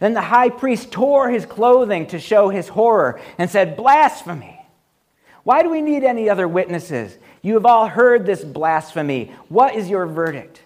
Then 0.00 0.14
the 0.14 0.22
high 0.22 0.48
priest 0.48 0.90
tore 0.90 1.30
his 1.30 1.44
clothing 1.44 2.06
to 2.08 2.18
show 2.18 2.48
his 2.48 2.68
horror 2.68 3.20
and 3.38 3.50
said, 3.50 3.76
Blasphemy! 3.76 4.58
Why 5.42 5.62
do 5.62 5.70
we 5.70 5.82
need 5.82 6.04
any 6.04 6.28
other 6.28 6.46
witnesses? 6.46 7.16
You 7.42 7.54
have 7.54 7.66
all 7.66 7.86
heard 7.86 8.26
this 8.26 8.44
blasphemy. 8.44 9.32
What 9.48 9.74
is 9.74 9.88
your 9.88 10.06
verdict? 10.06 10.62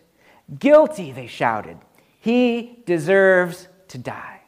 Guilty, 0.59 1.13
they 1.13 1.27
shouted. 1.27 1.79
He 2.21 2.83
deserves 2.87 3.69
to 3.89 3.99
die. 3.99 4.41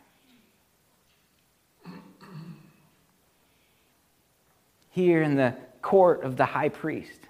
Here 4.91 5.23
in 5.23 5.37
the 5.37 5.55
court 5.83 6.25
of 6.25 6.37
the 6.37 6.45
high 6.45 6.71
priest, 6.71 7.21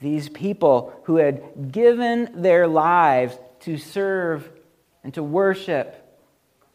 these 0.00 0.28
people 0.28 0.92
who 1.04 1.16
had 1.16 1.72
given 1.72 2.42
their 2.42 2.66
lives 2.66 3.38
to 3.60 3.78
serve 3.78 4.50
and 5.06 5.14
to 5.14 5.22
worship 5.22 6.04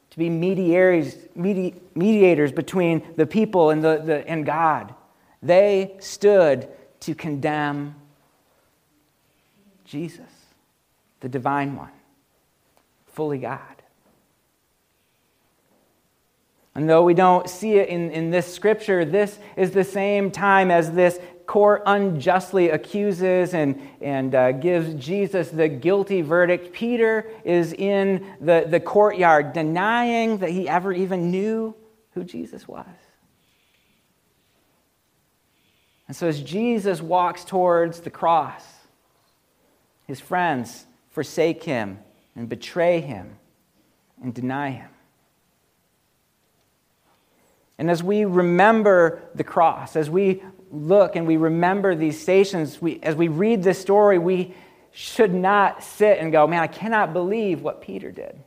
to 0.10 0.18
be 0.18 0.30
mediators, 0.30 1.18
medi- 1.36 1.76
mediators 1.96 2.54
between 2.54 3.06
the 3.18 3.26
people 3.26 3.72
and, 3.72 3.84
the, 3.84 4.02
the, 4.06 4.26
and 4.26 4.46
God. 4.46 4.96
They 5.44 5.98
stood 6.00 6.70
to 7.02 7.14
condemn 7.14 7.94
Jesus, 9.84 10.32
the 11.20 11.28
divine 11.28 11.76
one, 11.76 11.92
fully 13.08 13.38
God. 13.38 13.60
And 16.74 16.90
though 16.90 17.04
we 17.04 17.14
don't 17.14 17.50
see 17.50 17.74
it 17.74 17.90
in, 17.90 18.12
in 18.12 18.32
this 18.32 18.54
scripture, 18.54 19.04
this 19.04 19.38
is 19.58 19.72
the 19.72 19.84
same 19.84 20.32
time 20.32 20.72
as 20.72 20.94
this 20.94 21.20
court 21.52 21.84
unjustly 21.86 22.70
accuses 22.70 23.54
and, 23.54 23.78
and 24.00 24.34
uh, 24.34 24.54
gives 24.54 24.94
Jesus 24.94 25.50
the 25.50 25.68
guilty 25.68 26.22
verdict. 26.22 26.72
Peter 26.72 27.30
is 27.44 27.74
in 27.74 28.26
the, 28.40 28.66
the 28.70 28.80
courtyard 28.80 29.52
denying 29.52 30.38
that 30.38 30.52
he 30.52 30.70
ever 30.70 30.94
even 30.94 31.30
knew 31.30 31.76
who 32.14 32.24
Jesus 32.24 32.70
was. 32.70 32.88
And 36.08 36.16
so, 36.16 36.26
as 36.26 36.42
Jesus 36.42 37.02
walks 37.02 37.44
towards 37.44 38.00
the 38.00 38.10
cross, 38.10 38.64
his 40.08 40.22
friends 40.22 40.86
forsake 41.10 41.64
him 41.66 42.00
and 42.34 42.48
betray 42.48 43.02
him 43.02 43.36
and 44.24 44.34
deny 44.34 44.70
him. 44.70 44.90
And 47.78 47.92
as 47.92 48.02
we 48.02 48.24
remember 48.24 49.22
the 49.36 49.44
cross, 49.44 49.98
as 49.98 50.10
we 50.10 50.42
look 50.72 51.16
and 51.16 51.28
we 51.28 51.38
remember 51.38 51.96
these 51.96 52.20
stations, 52.20 52.82
we, 52.82 53.00
as 53.04 53.16
we 53.16 53.28
read 53.28 53.62
this 53.64 53.80
story, 53.80 54.18
we 54.18 54.56
should 54.92 55.34
not 55.34 55.84
sit 55.84 56.18
and 56.20 56.32
go, 56.32 56.48
man, 56.48 56.62
I 56.64 56.68
cannot 56.68 57.14
believe 57.14 57.62
what 57.62 57.82
Peter 57.82 58.12
did. 58.12 58.40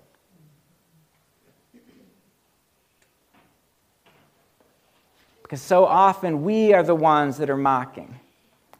Because 5.43 5.61
so 5.61 5.85
often 5.85 6.43
we 6.43 6.73
are 6.73 6.83
the 6.83 6.95
ones 6.95 7.37
that 7.37 7.51
are 7.51 7.57
mocking. 7.57 8.19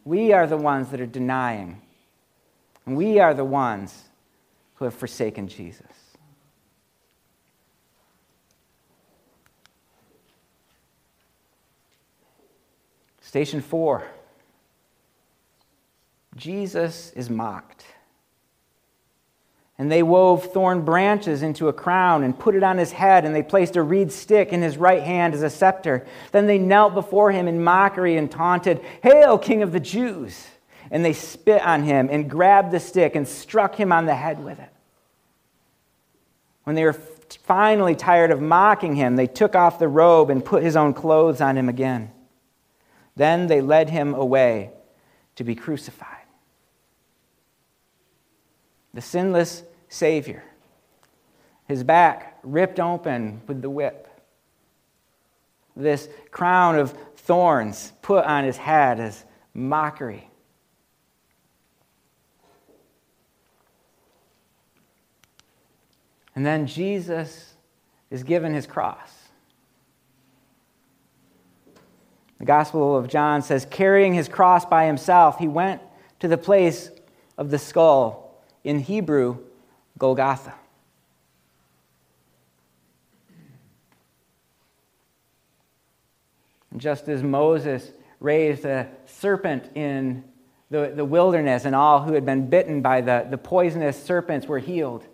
We 0.05 0.33
are 0.33 0.47
the 0.47 0.57
ones 0.57 0.91
that 0.91 1.01
are 1.01 1.07
denying. 1.07 1.81
And 2.87 2.97
we 2.97 3.19
are 3.19 3.35
the 3.35 3.45
ones 3.45 4.05
who 4.75 4.85
have 4.87 4.95
forsaken 4.95 5.49
Jesus. 5.49 6.04
Station 13.35 13.63
four 13.63 14.05
Jesus 16.37 17.11
is 17.17 17.29
mocked. 17.29 17.85
And 19.77 19.91
they 19.91 20.05
wove 20.05 20.53
thorn 20.53 20.85
branches 20.85 21.43
into 21.43 21.67
a 21.67 21.73
crown 21.73 22.23
and 22.23 22.39
put 22.39 22.55
it 22.55 22.63
on 22.63 22.79
his 22.79 22.93
head, 22.93 23.25
and 23.25 23.35
they 23.35 23.43
placed 23.43 23.75
a 23.75 23.83
reed 23.83 24.13
stick 24.13 24.53
in 24.53 24.63
his 24.63 24.77
right 24.77 25.03
hand 25.03 25.35
as 25.35 25.43
a 25.43 25.51
scepter. 25.51 26.07
Then 26.31 26.47
they 26.47 26.59
knelt 26.59 26.95
before 26.95 27.33
him 27.33 27.49
in 27.49 27.65
mockery 27.65 28.17
and 28.17 28.31
taunted, 28.31 28.81
Hail, 29.03 29.37
King 29.37 29.65
of 29.65 29.73
the 29.73 29.81
Jews! 29.81 30.47
And 30.93 31.05
they 31.05 31.13
spit 31.13 31.61
on 31.63 31.83
him 31.83 32.09
and 32.13 32.31
grabbed 32.31 32.71
the 32.71 32.79
stick 32.79 33.17
and 33.17 33.27
struck 33.27 33.75
him 33.75 33.91
on 33.91 34.07
the 34.07 34.15
head 34.15 34.45
with 34.45 34.61
it. 34.61 34.71
When 36.63 36.77
they 36.77 36.85
were 36.85 36.93
finally 37.43 37.97
tired 37.97 38.31
of 38.31 38.41
mocking 38.41 38.95
him, 38.95 39.17
they 39.17 39.27
took 39.27 39.57
off 39.57 39.81
the 39.81 39.89
robe 39.89 40.31
and 40.31 40.45
put 40.45 40.63
his 40.63 40.77
own 40.77 40.95
clothes 40.95 41.41
on 41.41 41.59
him 41.59 41.69
again. 41.69 42.13
Then 43.17 43.47
they 43.47 43.61
led 43.61 43.91
him 43.91 44.15
away 44.15 44.71
to 45.37 45.45
be 45.45 45.55
crucified. 45.55 46.09
The 48.93 49.01
sinless 49.01 49.65
Savior, 49.89 50.45
his 51.67 51.83
back 51.83 52.39
ripped 52.43 52.79
open 52.79 53.43
with 53.47 53.63
the 53.63 53.71
whip, 53.71 54.09
this 55.77 56.09
crown 56.31 56.79
of 56.79 56.93
thorns 57.17 57.93
put 58.03 58.25
on 58.25 58.45
his 58.45 58.57
head 58.57 59.01
as 59.01 59.25
mockery. 59.53 60.31
And 66.37 66.45
then 66.45 66.67
Jesus 66.67 67.55
is 68.11 68.23
given 68.23 68.55
his 68.55 68.67
cross. 68.67 69.24
The 72.45 72.49
Gospel 72.49 72.95
of 72.95 73.09
John 73.09 73.41
says, 73.41 73.67
carrying 73.71 74.13
his 74.13 74.29
cross 74.29 74.67
by 74.67 74.85
himself, 74.85 75.39
he 75.39 75.49
went 75.49 75.81
to 76.21 76.29
the 76.29 76.37
place 76.37 76.91
of 77.39 77.51
the 77.51 77.59
skull, 77.59 78.39
in 78.65 78.81
Hebrew, 78.81 79.39
Golgotha. 79.97 80.53
And 86.71 86.83
just 86.83 87.09
as 87.09 87.23
Moses 87.23 87.91
raised 88.21 88.67
a 88.67 88.89
serpent 89.07 89.75
in 89.75 90.23
the, 90.69 90.93
the 90.95 91.07
wilderness, 91.07 91.65
and 91.65 91.75
all 91.75 92.03
who 92.03 92.13
had 92.13 92.27
been 92.27 92.51
bitten 92.51 92.83
by 92.83 93.01
the, 93.01 93.27
the 93.31 93.39
poisonous 93.39 94.05
serpents 94.05 94.47
were 94.47 94.59
healed, 94.59 95.07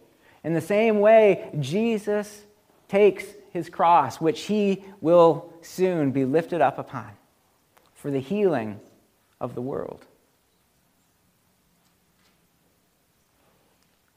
in 0.42 0.52
the 0.52 0.60
same 0.60 0.98
way, 0.98 1.48
Jesus 1.60 2.42
takes 2.88 3.24
his 3.52 3.68
cross, 3.68 4.20
which 4.20 4.40
he 4.46 4.82
will 5.00 5.52
soon 5.62 6.10
be 6.10 6.24
lifted 6.24 6.60
up 6.60 6.76
upon 6.76 7.12
for 8.00 8.10
the 8.10 8.18
healing 8.18 8.80
of 9.40 9.54
the 9.54 9.60
world. 9.60 10.04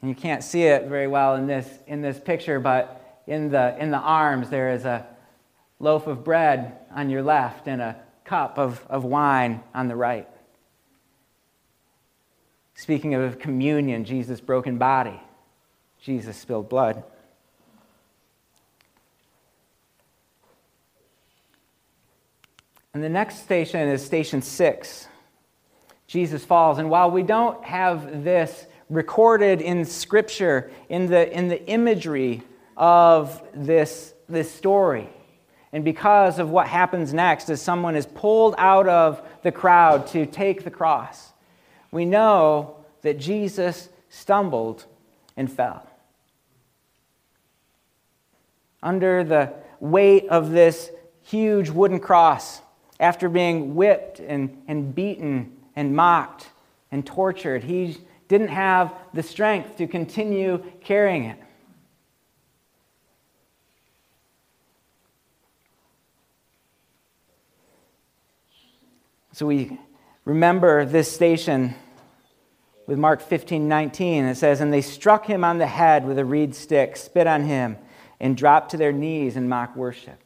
And 0.01 0.09
you 0.09 0.15
can't 0.15 0.43
see 0.43 0.63
it 0.63 0.87
very 0.87 1.07
well 1.07 1.35
in 1.35 1.47
this, 1.47 1.67
in 1.85 2.01
this 2.01 2.19
picture, 2.19 2.59
but 2.59 3.21
in 3.27 3.49
the, 3.49 3.77
in 3.77 3.91
the 3.91 3.97
arms 3.97 4.49
there 4.49 4.71
is 4.71 4.85
a 4.85 5.05
loaf 5.79 6.07
of 6.07 6.23
bread 6.23 6.77
on 6.91 7.09
your 7.09 7.23
left 7.23 7.67
and 7.67 7.81
a 7.81 7.97
cup 8.23 8.57
of, 8.57 8.85
of 8.89 9.03
wine 9.03 9.61
on 9.73 9.89
the 9.89 9.95
right. 9.95 10.29
Speaking 12.75 13.13
of 13.13 13.37
communion, 13.37 14.05
Jesus' 14.05 14.39
broken 14.39 14.77
body, 14.77 15.19
Jesus' 16.01 16.37
spilled 16.37 16.69
blood. 16.69 17.03
And 22.93 23.03
the 23.03 23.09
next 23.09 23.43
station 23.43 23.87
is 23.87 24.05
station 24.05 24.41
six. 24.41 25.07
Jesus 26.05 26.45
falls. 26.45 26.77
And 26.77 26.89
while 26.89 27.09
we 27.09 27.23
don't 27.23 27.63
have 27.63 28.23
this 28.23 28.67
recorded 28.89 29.61
in 29.61 29.85
Scripture, 29.85 30.69
in 30.89 31.07
the, 31.07 31.31
in 31.35 31.47
the 31.47 31.65
imagery 31.67 32.43
of 32.77 33.41
this, 33.53 34.13
this 34.29 34.51
story. 34.51 35.09
And 35.71 35.83
because 35.83 36.37
of 36.37 36.51
what 36.51 36.67
happens 36.67 37.13
next, 37.15 37.49
as 37.49 37.61
someone 37.61 37.95
is 37.95 38.05
pulled 38.05 38.53
out 38.59 38.87
of 38.87 39.27
the 39.41 39.51
crowd 39.51 40.05
to 40.07 40.27
take 40.27 40.63
the 40.63 40.69
cross, 40.69 41.31
we 41.91 42.05
know 42.05 42.75
that 43.01 43.17
Jesus 43.17 43.89
stumbled 44.09 44.85
and 45.35 45.51
fell. 45.51 45.89
Under 48.83 49.23
the 49.23 49.51
weight 49.79 50.27
of 50.27 50.51
this 50.51 50.91
huge 51.23 51.69
wooden 51.69 51.99
cross, 51.99 52.61
after 53.03 53.27
being 53.27 53.75
whipped 53.75 54.21
and, 54.21 54.63
and 54.65 54.95
beaten 54.95 55.51
and 55.75 55.93
mocked 55.93 56.49
and 56.89 57.05
tortured, 57.05 57.61
he 57.61 57.97
didn't 58.29 58.47
have 58.47 58.95
the 59.13 59.21
strength 59.21 59.75
to 59.75 59.87
continue 59.87 60.63
carrying 60.79 61.25
it. 61.25 61.37
So 69.33 69.47
we 69.47 69.77
remember 70.23 70.85
this 70.85 71.11
station 71.11 71.75
with 72.87 72.97
Mark 72.97 73.21
15 73.21 73.67
19. 73.67 74.25
It 74.25 74.35
says, 74.35 74.61
And 74.61 74.71
they 74.71 74.81
struck 74.81 75.25
him 75.25 75.43
on 75.43 75.57
the 75.57 75.67
head 75.67 76.05
with 76.05 76.17
a 76.19 76.23
reed 76.23 76.55
stick, 76.55 76.95
spit 76.95 77.27
on 77.27 77.43
him, 77.43 77.77
and 78.21 78.37
dropped 78.37 78.71
to 78.71 78.77
their 78.77 78.93
knees 78.93 79.35
in 79.35 79.49
mock 79.49 79.75
worship. 79.75 80.19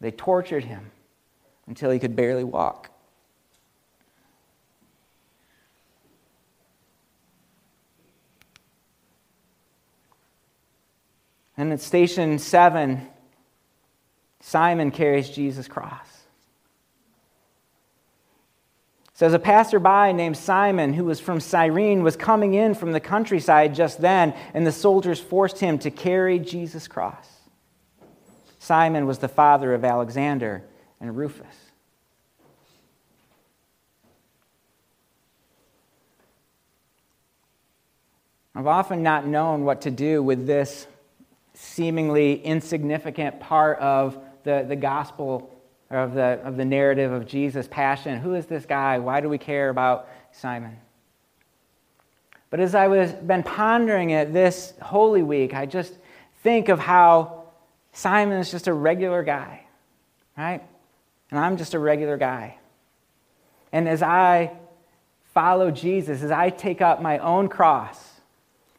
They 0.00 0.12
tortured 0.12 0.62
him 0.62 0.92
until 1.66 1.90
he 1.90 1.98
could 1.98 2.16
barely 2.16 2.44
walk. 2.44 2.90
And 11.56 11.72
at 11.72 11.80
station 11.80 12.38
seven, 12.38 13.06
Simon 14.40 14.90
carries 14.90 15.30
Jesus' 15.30 15.68
cross 15.68 16.16
says 19.16 19.32
a 19.32 19.38
passerby 19.38 20.12
named 20.12 20.36
Simon, 20.36 20.92
who 20.92 21.06
was 21.06 21.18
from 21.18 21.40
Cyrene, 21.40 22.02
was 22.02 22.16
coming 22.16 22.52
in 22.52 22.74
from 22.74 22.92
the 22.92 23.00
countryside 23.00 23.74
just 23.74 23.98
then, 24.02 24.34
and 24.52 24.66
the 24.66 24.72
soldiers 24.72 25.18
forced 25.18 25.58
him 25.58 25.78
to 25.78 25.90
carry 25.90 26.38
Jesus' 26.38 26.86
cross. 26.86 27.26
Simon 28.58 29.06
was 29.06 29.16
the 29.16 29.26
father 29.26 29.72
of 29.72 29.86
Alexander 29.86 30.62
and 31.00 31.16
Rufus. 31.16 31.46
I've 38.54 38.66
often 38.66 39.02
not 39.02 39.26
known 39.26 39.64
what 39.64 39.82
to 39.82 39.90
do 39.90 40.22
with 40.22 40.46
this 40.46 40.86
seemingly 41.52 42.42
insignificant 42.42 43.38
part 43.38 43.78
of 43.80 44.18
the, 44.44 44.64
the 44.66 44.76
gospel 44.76 45.50
of 45.90 46.14
the, 46.14 46.40
of 46.42 46.56
the 46.56 46.64
narrative 46.64 47.12
of 47.12 47.26
Jesus' 47.26 47.68
passion. 47.70 48.18
Who 48.18 48.34
is 48.34 48.46
this 48.46 48.64
guy? 48.64 48.98
Why 48.98 49.20
do 49.20 49.28
we 49.28 49.38
care 49.38 49.68
about 49.68 50.08
Simon? 50.32 50.76
But 52.48 52.60
as 52.60 52.74
I 52.74 52.88
was 52.88 53.12
been 53.12 53.42
pondering 53.42 54.10
it 54.10 54.32
this 54.32 54.72
Holy 54.80 55.22
Week, 55.22 55.52
I 55.52 55.66
just 55.66 55.92
think 56.42 56.68
of 56.70 56.78
how 56.78 57.44
Simon 57.92 58.38
is 58.38 58.50
just 58.50 58.68
a 58.68 58.72
regular 58.72 59.22
guy, 59.22 59.66
right? 60.38 60.62
And 61.30 61.40
I'm 61.40 61.56
just 61.56 61.74
a 61.74 61.78
regular 61.78 62.16
guy. 62.16 62.58
And 63.72 63.88
as 63.88 64.02
I 64.02 64.52
follow 65.34 65.70
Jesus, 65.70 66.22
as 66.22 66.30
I 66.30 66.50
take 66.50 66.80
up 66.80 67.02
my 67.02 67.18
own 67.18 67.48
cross, 67.48 67.98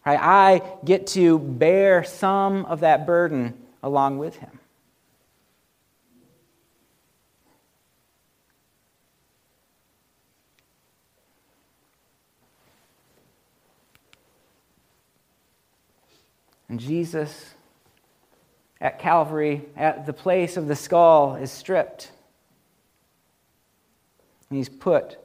right, 0.05 0.19
I 0.19 0.61
get 0.83 1.07
to 1.07 1.39
bear 1.39 2.03
some 2.03 2.65
of 2.65 2.79
that 2.79 3.05
burden 3.05 3.53
along 3.83 4.17
with 4.17 4.37
him. 4.37 4.59
And 16.69 16.79
Jesus 16.79 17.53
at 18.79 18.99
Calvary, 18.99 19.63
at 19.75 20.05
the 20.05 20.13
place 20.13 20.57
of 20.57 20.67
the 20.67 20.75
skull, 20.75 21.35
is 21.35 21.51
stripped. 21.51 22.11
And 24.49 24.57
he's 24.57 24.69
put 24.69 25.17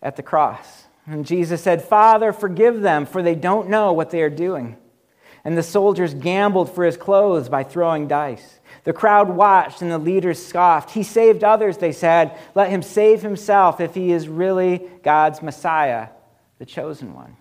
at 0.00 0.16
the 0.16 0.22
cross. 0.22 0.84
And 1.06 1.26
Jesus 1.26 1.62
said, 1.62 1.82
Father, 1.82 2.32
forgive 2.32 2.80
them, 2.80 3.06
for 3.06 3.22
they 3.22 3.34
don't 3.34 3.68
know 3.68 3.92
what 3.92 4.10
they 4.10 4.22
are 4.22 4.30
doing. 4.30 4.76
And 5.44 5.58
the 5.58 5.62
soldiers 5.62 6.14
gambled 6.14 6.72
for 6.72 6.84
his 6.84 6.96
clothes 6.96 7.48
by 7.48 7.64
throwing 7.64 8.06
dice. 8.06 8.60
The 8.84 8.92
crowd 8.92 9.28
watched, 9.28 9.82
and 9.82 9.90
the 9.90 9.98
leaders 9.98 10.44
scoffed. 10.44 10.90
He 10.90 11.02
saved 11.02 11.42
others, 11.42 11.78
they 11.78 11.92
said. 11.92 12.38
Let 12.54 12.70
him 12.70 12.82
save 12.82 13.22
himself 13.22 13.80
if 13.80 13.94
he 13.94 14.12
is 14.12 14.28
really 14.28 14.88
God's 15.02 15.42
Messiah, 15.42 16.08
the 16.58 16.66
chosen 16.66 17.14
one. 17.14 17.36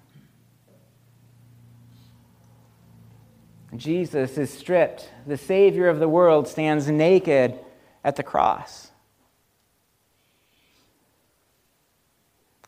Jesus 3.76 4.38
is 4.38 4.52
stripped. 4.52 5.10
The 5.26 5.38
Savior 5.38 5.88
of 5.88 6.00
the 6.00 6.10
world 6.10 6.48
stands 6.48 6.90
naked 6.90 7.58
at 8.04 8.16
the 8.16 8.24
cross. 8.24 8.91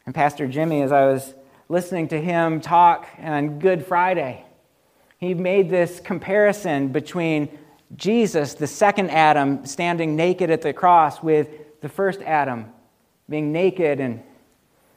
And 0.05 0.13
Pastor 0.13 0.47
Jimmy, 0.47 0.81
as 0.81 0.91
I 0.91 1.05
was 1.05 1.33
listening 1.69 2.09
to 2.09 2.19
him 2.19 2.61
talk 2.61 3.07
on 3.19 3.59
Good 3.59 3.85
Friday, 3.85 4.43
he 5.17 5.33
made 5.33 5.69
this 5.69 5.99
comparison 5.99 6.89
between 6.89 7.49
Jesus, 7.95 8.55
the 8.55 8.67
second 8.67 9.11
Adam, 9.11 9.65
standing 9.65 10.15
naked 10.15 10.49
at 10.49 10.61
the 10.61 10.73
cross, 10.73 11.21
with 11.23 11.49
the 11.81 11.89
first 11.89 12.21
Adam 12.21 12.65
being 13.29 13.51
naked 13.51 13.99
and 13.99 14.21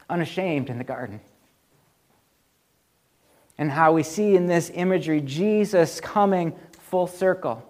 unashamed 0.09 0.71
in 0.71 0.79
the 0.79 0.85
garden 0.85 1.21
and 3.59 3.71
how 3.71 3.93
we 3.93 4.03
see 4.03 4.37
in 4.37 4.47
this 4.47 4.71
imagery 4.75 5.21
Jesus 5.21 6.01
coming 6.01 6.55
full 6.73 7.07
circle. 7.07 7.63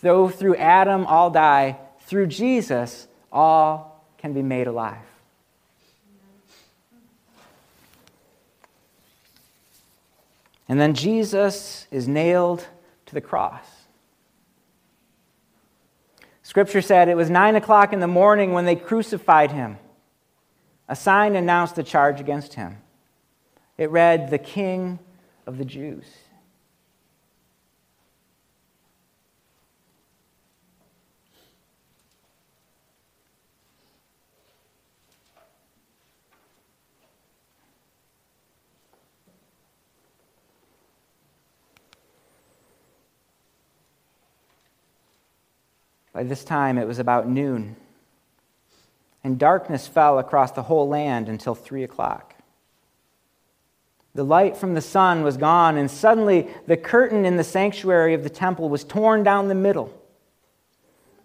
Though 0.00 0.28
through 0.28 0.56
Adam 0.56 1.06
all 1.06 1.30
die, 1.30 1.78
through 2.02 2.28
Jesus 2.28 3.08
all 3.32 4.04
can 4.18 4.32
be 4.32 4.42
made 4.42 4.66
alive. 4.66 5.07
And 10.68 10.78
then 10.78 10.94
Jesus 10.94 11.86
is 11.90 12.06
nailed 12.06 12.66
to 13.06 13.14
the 13.14 13.20
cross. 13.20 13.66
Scripture 16.42 16.82
said 16.82 17.08
it 17.08 17.16
was 17.16 17.30
nine 17.30 17.56
o'clock 17.56 17.92
in 17.92 18.00
the 18.00 18.06
morning 18.06 18.52
when 18.52 18.64
they 18.64 18.76
crucified 18.76 19.50
him. 19.50 19.78
A 20.88 20.96
sign 20.96 21.36
announced 21.36 21.76
the 21.76 21.82
charge 21.82 22.20
against 22.20 22.54
him. 22.54 22.78
It 23.76 23.90
read, 23.90 24.30
The 24.30 24.38
King 24.38 24.98
of 25.46 25.58
the 25.58 25.64
Jews. 25.64 26.06
By 46.18 46.24
this 46.24 46.42
time, 46.42 46.78
it 46.78 46.88
was 46.88 46.98
about 46.98 47.28
noon, 47.28 47.76
and 49.22 49.38
darkness 49.38 49.86
fell 49.86 50.18
across 50.18 50.50
the 50.50 50.64
whole 50.64 50.88
land 50.88 51.28
until 51.28 51.54
three 51.54 51.84
o'clock. 51.84 52.34
The 54.16 54.24
light 54.24 54.56
from 54.56 54.74
the 54.74 54.80
sun 54.80 55.22
was 55.22 55.36
gone, 55.36 55.76
and 55.76 55.88
suddenly 55.88 56.48
the 56.66 56.76
curtain 56.76 57.24
in 57.24 57.36
the 57.36 57.44
sanctuary 57.44 58.14
of 58.14 58.24
the 58.24 58.30
temple 58.30 58.68
was 58.68 58.82
torn 58.82 59.22
down 59.22 59.46
the 59.46 59.54
middle. 59.54 59.96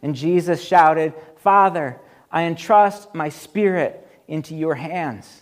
And 0.03 0.13
Jesus 0.13 0.63
shouted, 0.63 1.15
Father, 1.37 1.99
I 2.31 2.43
entrust 2.43 3.15
my 3.15 3.29
spirit 3.29 4.07
into 4.27 4.53
your 4.53 4.75
hands. 4.75 5.41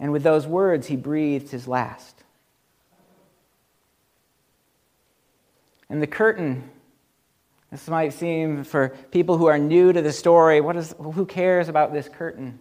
And 0.00 0.10
with 0.10 0.22
those 0.22 0.46
words, 0.46 0.86
he 0.86 0.96
breathed 0.96 1.50
his 1.50 1.68
last. 1.68 2.24
And 5.90 6.00
the 6.00 6.06
curtain, 6.06 6.70
this 7.76 7.88
might 7.88 8.14
seem 8.14 8.64
for 8.64 8.88
people 9.10 9.36
who 9.36 9.44
are 9.44 9.58
new 9.58 9.92
to 9.92 10.00
the 10.00 10.10
story, 10.10 10.62
what 10.62 10.76
is, 10.76 10.94
who 10.98 11.26
cares 11.26 11.68
about 11.68 11.92
this 11.92 12.08
curtain? 12.08 12.58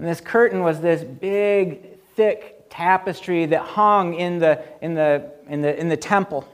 And 0.00 0.08
this 0.08 0.20
curtain 0.20 0.64
was 0.64 0.80
this 0.80 1.04
big, 1.04 2.00
thick 2.16 2.66
tapestry 2.70 3.46
that 3.46 3.60
hung 3.60 4.14
in 4.14 4.40
the, 4.40 4.64
in 4.82 4.94
the, 4.94 5.30
in 5.46 5.62
the, 5.62 5.78
in 5.78 5.88
the 5.88 5.96
temple 5.96 6.44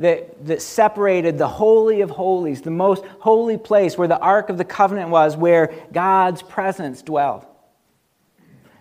that, 0.00 0.44
that 0.44 0.60
separated 0.60 1.38
the 1.38 1.46
Holy 1.46 2.00
of 2.00 2.10
Holies, 2.10 2.62
the 2.62 2.72
most 2.72 3.04
holy 3.20 3.56
place 3.56 3.96
where 3.96 4.08
the 4.08 4.18
Ark 4.18 4.48
of 4.48 4.58
the 4.58 4.64
Covenant 4.64 5.10
was, 5.10 5.36
where 5.36 5.72
God's 5.92 6.42
presence 6.42 7.00
dwelled. 7.00 7.46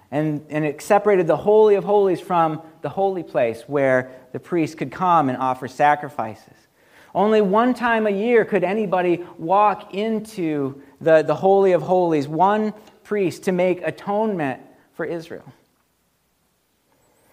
And, 0.10 0.44
and 0.50 0.66
it 0.66 0.82
separated 0.82 1.28
the 1.28 1.38
Holy 1.38 1.76
of 1.76 1.84
Holies 1.84 2.20
from 2.20 2.64
the 2.82 2.90
holy 2.90 3.22
place 3.22 3.62
where 3.68 4.10
the 4.32 4.40
priest 4.40 4.80
could 4.80 4.92
come 4.92 5.30
and 5.30 5.38
offer 5.38 5.68
sacrifices. 5.68 6.67
Only 7.16 7.42
one 7.42 7.74
time 7.74 8.06
a 8.06 8.12
year 8.12 8.46
could 8.46 8.64
anybody 8.64 9.26
walk 9.38 9.94
into 9.94 10.82
the, 11.02 11.22
the 11.22 11.36
Holy 11.36 11.72
of 11.72 11.82
Holies, 11.82 12.28
one 12.28 12.74
priest 13.04 13.44
to 13.44 13.52
make 13.52 13.82
atonement 13.82 14.62
for 14.94 15.06
Israel. 15.06 15.54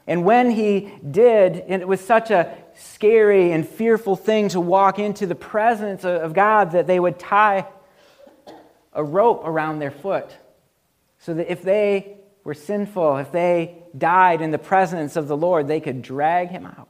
And 0.07 0.25
when 0.25 0.51
he 0.51 0.93
did, 1.11 1.57
and 1.57 1.81
it 1.81 1.89
was 1.89 2.01
such 2.01 2.31
a 2.31 2.57
scary 2.75 3.53
and 3.53 3.67
fearful 3.67 4.17
thing 4.17 4.49
to 4.51 4.61
walk 4.61 4.99
into 4.99 5.27
the 5.27 5.35
presence 5.35 6.05
of 6.05 6.35
God 6.35 6.73
that 6.73 6.87
they 6.87 7.01
would 7.01 7.19
tie 7.19 7.67
a 8.93 9.03
rope 9.03 9.43
around 9.45 9.79
their 9.79 9.91
foot 9.91 10.31
so 11.19 11.35
that 11.35 11.51
if 11.51 11.63
they 11.63 12.19
were 12.45 12.55
sinful, 12.55 13.17
if 13.17 13.33
they 13.33 13.83
died 13.97 14.43
in 14.43 14.51
the 14.51 14.59
presence 14.59 15.17
of 15.17 15.27
the 15.27 15.37
Lord, 15.37 15.67
they 15.67 15.81
could 15.81 16.03
drag 16.03 16.51
him 16.51 16.67
out. 16.67 16.89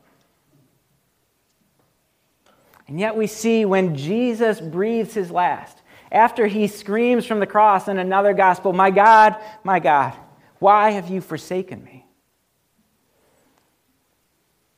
And 2.86 3.00
yet 3.00 3.16
we 3.16 3.26
see 3.26 3.64
when 3.64 3.96
Jesus 3.96 4.60
breathes 4.60 5.14
his 5.14 5.30
last, 5.30 5.78
after 6.12 6.46
he 6.46 6.66
screams 6.66 7.26
from 7.26 7.40
the 7.40 7.46
cross 7.46 7.88
in 7.88 7.98
another 7.98 8.34
gospel, 8.34 8.72
My 8.72 8.90
God, 8.90 9.36
my 9.64 9.80
God, 9.80 10.14
why 10.58 10.90
have 10.90 11.08
you 11.08 11.20
forsaken 11.20 11.82
me? 11.82 12.06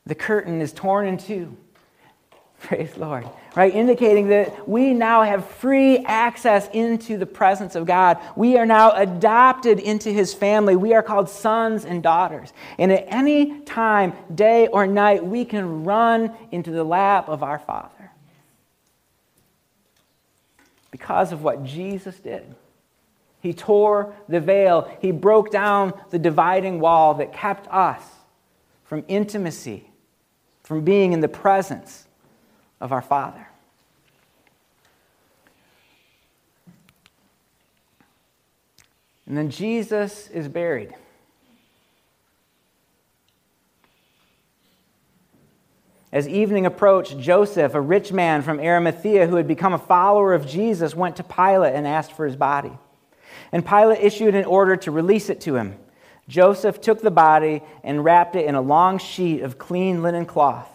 The 0.06 0.14
curtain 0.14 0.60
is 0.60 0.72
torn 0.72 1.06
in 1.06 1.18
two. 1.18 1.56
Praise 2.60 2.96
Lord. 2.96 3.28
Right? 3.54 3.74
Indicating 3.74 4.28
that 4.28 4.68
we 4.68 4.94
now 4.94 5.22
have 5.22 5.46
free 5.46 5.98
access 5.98 6.68
into 6.72 7.18
the 7.18 7.26
presence 7.26 7.74
of 7.74 7.86
God. 7.86 8.18
We 8.34 8.56
are 8.56 8.66
now 8.66 8.92
adopted 8.92 9.78
into 9.78 10.10
his 10.10 10.32
family. 10.32 10.76
We 10.76 10.94
are 10.94 11.02
called 11.02 11.28
sons 11.28 11.84
and 11.84 12.02
daughters. 12.02 12.52
And 12.78 12.92
at 12.92 13.04
any 13.08 13.60
time, 13.62 14.12
day 14.34 14.68
or 14.68 14.86
night, 14.86 15.24
we 15.24 15.44
can 15.44 15.84
run 15.84 16.34
into 16.52 16.70
the 16.70 16.84
lap 16.84 17.28
of 17.28 17.42
our 17.42 17.58
Father. 17.58 17.95
Because 20.96 21.30
of 21.30 21.42
what 21.42 21.62
Jesus 21.62 22.18
did. 22.18 22.54
He 23.42 23.52
tore 23.52 24.14
the 24.30 24.40
veil, 24.40 24.90
he 25.02 25.10
broke 25.10 25.50
down 25.50 25.92
the 26.08 26.18
dividing 26.18 26.80
wall 26.80 27.12
that 27.16 27.34
kept 27.34 27.68
us 27.68 28.00
from 28.82 29.04
intimacy, 29.06 29.90
from 30.62 30.86
being 30.86 31.12
in 31.12 31.20
the 31.20 31.28
presence 31.28 32.06
of 32.80 32.92
our 32.92 33.02
Father. 33.02 33.46
And 39.26 39.36
then 39.36 39.50
Jesus 39.50 40.28
is 40.28 40.48
buried. 40.48 40.94
As 46.12 46.28
evening 46.28 46.66
approached, 46.66 47.18
Joseph, 47.18 47.74
a 47.74 47.80
rich 47.80 48.12
man 48.12 48.42
from 48.42 48.60
Arimathea 48.60 49.26
who 49.26 49.36
had 49.36 49.48
become 49.48 49.72
a 49.72 49.78
follower 49.78 50.34
of 50.34 50.46
Jesus, 50.46 50.94
went 50.94 51.16
to 51.16 51.24
Pilate 51.24 51.74
and 51.74 51.86
asked 51.86 52.12
for 52.12 52.24
his 52.24 52.36
body. 52.36 52.72
And 53.52 53.66
Pilate 53.66 54.02
issued 54.02 54.34
an 54.34 54.44
order 54.44 54.76
to 54.76 54.90
release 54.90 55.28
it 55.28 55.40
to 55.42 55.56
him. 55.56 55.76
Joseph 56.28 56.80
took 56.80 57.02
the 57.02 57.10
body 57.10 57.62
and 57.84 58.04
wrapped 58.04 58.36
it 58.36 58.46
in 58.46 58.54
a 58.54 58.60
long 58.60 58.98
sheet 58.98 59.42
of 59.42 59.58
clean 59.58 60.02
linen 60.02 60.26
cloth. 60.26 60.68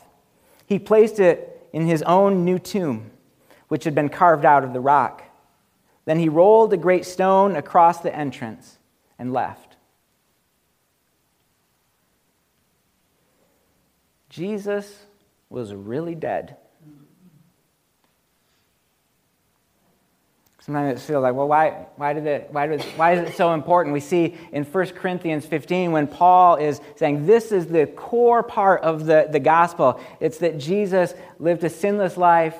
He 0.65 0.79
placed 0.79 1.19
it 1.19 1.67
in 1.73 1.87
his 1.87 2.01
own 2.03 2.45
new 2.45 2.59
tomb, 2.59 3.11
which 3.67 3.83
had 3.83 3.95
been 3.95 4.09
carved 4.09 4.45
out 4.45 4.63
of 4.63 4.73
the 4.73 4.79
rock. 4.79 5.23
Then 6.05 6.19
he 6.19 6.29
rolled 6.29 6.73
a 6.73 6.77
great 6.77 7.05
stone 7.05 7.55
across 7.55 7.99
the 7.99 8.13
entrance 8.15 8.77
and 9.17 9.33
left. 9.33 9.75
Jesus 14.29 15.05
was 15.51 15.73
really 15.73 16.15
dead. 16.15 16.57
Sometimes 20.61 21.01
it 21.01 21.03
feels 21.03 21.23
like, 21.23 21.33
well, 21.33 21.47
why, 21.47 21.87
why, 21.95 22.13
did 22.13 22.27
it, 22.27 22.49
why, 22.51 22.67
did, 22.67 22.81
why 22.95 23.13
is 23.13 23.29
it 23.29 23.35
so 23.35 23.53
important? 23.53 23.93
We 23.93 23.99
see 23.99 24.37
in 24.51 24.63
1 24.63 24.87
Corinthians 24.89 25.43
15 25.45 25.91
when 25.91 26.07
Paul 26.07 26.57
is 26.57 26.79
saying 26.95 27.25
this 27.25 27.51
is 27.51 27.65
the 27.65 27.87
core 27.87 28.43
part 28.43 28.81
of 28.81 29.05
the, 29.05 29.27
the 29.29 29.39
gospel. 29.39 29.99
It's 30.19 30.37
that 30.37 30.59
Jesus 30.59 31.15
lived 31.39 31.63
a 31.63 31.69
sinless 31.69 32.15
life, 32.15 32.55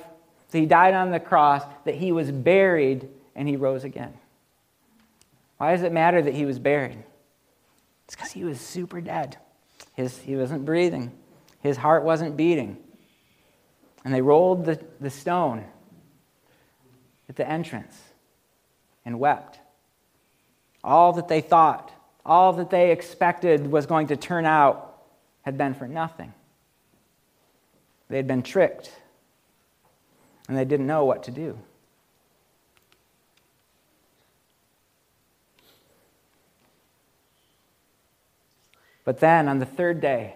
that 0.49 0.57
he 0.57 0.65
died 0.65 0.95
on 0.95 1.11
the 1.11 1.19
cross, 1.19 1.63
that 1.85 1.93
he 1.93 2.11
was 2.11 2.31
buried, 2.31 3.07
and 3.35 3.47
he 3.47 3.55
rose 3.55 3.83
again. 3.83 4.13
Why 5.57 5.73
does 5.73 5.83
it 5.83 5.91
matter 5.91 6.23
that 6.23 6.33
he 6.33 6.45
was 6.45 6.57
buried? 6.57 7.03
It's 8.05 8.15
because 8.15 8.31
he 8.31 8.43
was 8.43 8.59
super 8.59 8.99
dead. 8.99 9.37
His, 9.93 10.17
he 10.17 10.35
wasn't 10.35 10.65
breathing, 10.65 11.11
his 11.61 11.77
heart 11.77 12.03
wasn't 12.03 12.35
beating. 12.35 12.77
And 14.03 14.13
they 14.13 14.21
rolled 14.21 14.65
the, 14.65 14.83
the 14.99 15.09
stone 15.09 15.65
at 17.29 17.35
the 17.35 17.47
entrance 17.47 17.97
and 19.05 19.19
wept. 19.19 19.59
All 20.83 21.13
that 21.13 21.27
they 21.27 21.41
thought, 21.41 21.91
all 22.25 22.53
that 22.53 22.69
they 22.69 22.91
expected 22.91 23.71
was 23.71 23.85
going 23.85 24.07
to 24.07 24.17
turn 24.17 24.45
out 24.45 24.97
had 25.43 25.57
been 25.57 25.73
for 25.73 25.87
nothing. 25.87 26.33
They 28.09 28.17
had 28.17 28.27
been 28.27 28.43
tricked, 28.43 28.91
and 30.47 30.57
they 30.57 30.65
didn't 30.65 30.87
know 30.87 31.05
what 31.05 31.23
to 31.23 31.31
do. 31.31 31.57
But 39.03 39.19
then 39.19 39.47
on 39.47 39.59
the 39.59 39.65
third 39.65 40.01
day, 40.01 40.35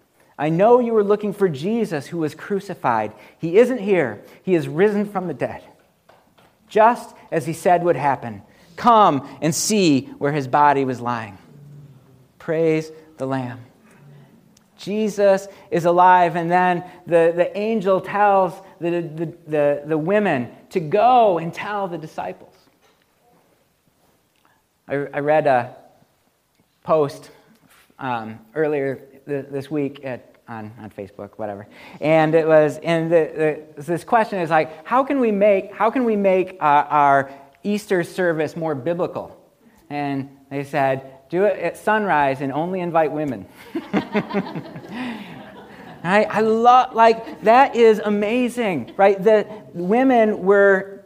I 0.37 0.49
know 0.49 0.79
you 0.79 0.93
were 0.93 1.03
looking 1.03 1.33
for 1.33 1.49
Jesus 1.49 2.07
who 2.07 2.17
was 2.17 2.33
crucified. 2.33 3.13
He 3.39 3.57
isn't 3.57 3.79
here, 3.79 4.23
he 4.43 4.55
is 4.55 4.67
risen 4.67 5.05
from 5.05 5.27
the 5.27 5.33
dead. 5.33 5.63
Just 6.67 7.15
as 7.31 7.45
he 7.45 7.53
said 7.53 7.83
would 7.83 7.95
happen. 7.95 8.41
Come 8.75 9.27
and 9.41 9.53
see 9.53 10.05
where 10.17 10.31
his 10.31 10.47
body 10.47 10.85
was 10.85 11.01
lying. 11.01 11.37
Praise 12.39 12.91
the 13.17 13.25
Lamb. 13.25 13.59
Jesus 14.77 15.47
is 15.69 15.85
alive, 15.85 16.35
and 16.35 16.49
then 16.49 16.83
the, 17.05 17.33
the 17.35 17.55
angel 17.55 18.01
tells 18.01 18.53
the, 18.79 18.89
the, 19.01 19.33
the, 19.45 19.83
the 19.85 19.97
women 19.97 20.49
to 20.71 20.79
go 20.79 21.37
and 21.37 21.53
tell 21.53 21.87
the 21.87 21.99
disciples. 21.99 22.55
I, 24.87 24.95
I 24.95 25.19
read 25.19 25.45
a 25.45 25.75
post 26.83 27.29
um, 27.99 28.39
earlier 28.55 28.99
this 29.25 29.69
week 29.71 30.03
at 30.03 30.31
on, 30.47 30.71
on 30.79 30.89
Facebook, 30.89 31.31
whatever. 31.37 31.67
And 32.01 32.35
it 32.35 32.45
was, 32.45 32.77
and 32.79 33.11
the, 33.11 33.63
the, 33.77 33.83
this 33.83 34.03
question 34.03 34.39
is 34.39 34.49
like, 34.49 34.85
how 34.85 35.03
can 35.03 35.19
we 35.19 35.31
make, 35.31 35.73
how 35.73 35.89
can 35.89 36.03
we 36.03 36.15
make 36.15 36.57
uh, 36.61 36.85
our 36.89 37.31
Easter 37.63 38.03
service 38.03 38.55
more 38.55 38.75
biblical? 38.75 39.37
And 39.89 40.29
they 40.49 40.63
said, 40.63 41.29
do 41.29 41.45
it 41.45 41.57
at 41.59 41.77
sunrise 41.77 42.41
and 42.41 42.51
only 42.51 42.81
invite 42.81 43.11
women. 43.11 43.45
right? 43.93 45.23
I 46.03 46.41
love, 46.41 46.93
like, 46.93 47.41
that 47.43 47.75
is 47.75 47.99
amazing, 47.99 48.93
right? 48.97 49.21
The 49.21 49.47
women 49.73 50.43
were 50.43 51.00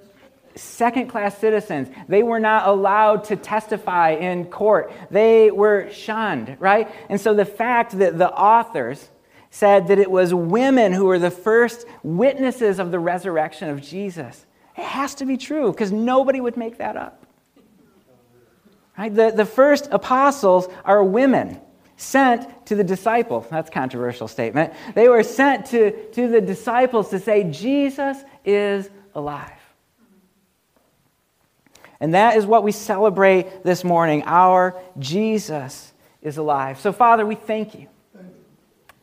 second 0.55 1.07
class 1.07 1.37
citizens. 1.37 1.89
They 2.07 2.23
were 2.23 2.39
not 2.39 2.67
allowed 2.67 3.25
to 3.25 3.35
testify 3.35 4.11
in 4.11 4.45
court. 4.45 4.91
They 5.11 5.51
were 5.51 5.89
shunned, 5.91 6.57
right? 6.59 6.89
And 7.09 7.19
so 7.19 7.33
the 7.33 7.45
fact 7.45 7.97
that 7.99 8.17
the 8.17 8.31
authors 8.31 9.09
said 9.49 9.87
that 9.87 9.99
it 9.99 10.11
was 10.11 10.33
women 10.33 10.91
who 10.91 11.05
were 11.05 11.19
the 11.19 11.31
first 11.31 11.85
witnesses 12.03 12.77
of 12.77 12.91
the 12.91 12.99
resurrection 12.99 13.69
of 13.69 13.81
Jesus. 13.81 14.45
It 14.77 14.83
has 14.83 15.15
to 15.15 15.25
be 15.25 15.37
true 15.37 15.71
because 15.71 15.93
nobody 15.93 16.41
would 16.41 16.57
make 16.57 16.77
that 16.79 16.97
up. 16.97 17.25
Right? 18.97 19.13
The, 19.13 19.31
the 19.31 19.45
first 19.45 19.87
apostles 19.91 20.67
are 20.83 21.03
women 21.03 21.61
sent 21.97 22.65
to 22.65 22.75
the 22.75 22.83
disciples. 22.83 23.47
That's 23.49 23.69
controversial 23.69 24.27
statement. 24.27 24.73
They 24.93 25.07
were 25.07 25.23
sent 25.23 25.67
to, 25.67 26.11
to 26.11 26.27
the 26.27 26.41
disciples 26.41 27.09
to 27.11 27.19
say, 27.19 27.45
Jesus 27.45 28.17
is 28.43 28.89
alive. 29.13 29.51
And 31.99 32.13
that 32.13 32.37
is 32.37 32.45
what 32.45 32.63
we 32.63 32.71
celebrate 32.71 33.63
this 33.63 33.83
morning. 33.83 34.23
Our 34.25 34.79
Jesus 34.99 35.93
is 36.21 36.37
alive. 36.37 36.79
So, 36.79 36.91
Father, 36.91 37.25
we 37.25 37.35
thank 37.35 37.75
you. 37.75 37.87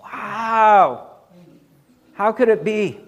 Wow. 0.00 1.11
How 2.14 2.33
could 2.33 2.48
it 2.48 2.64
be 2.64 3.00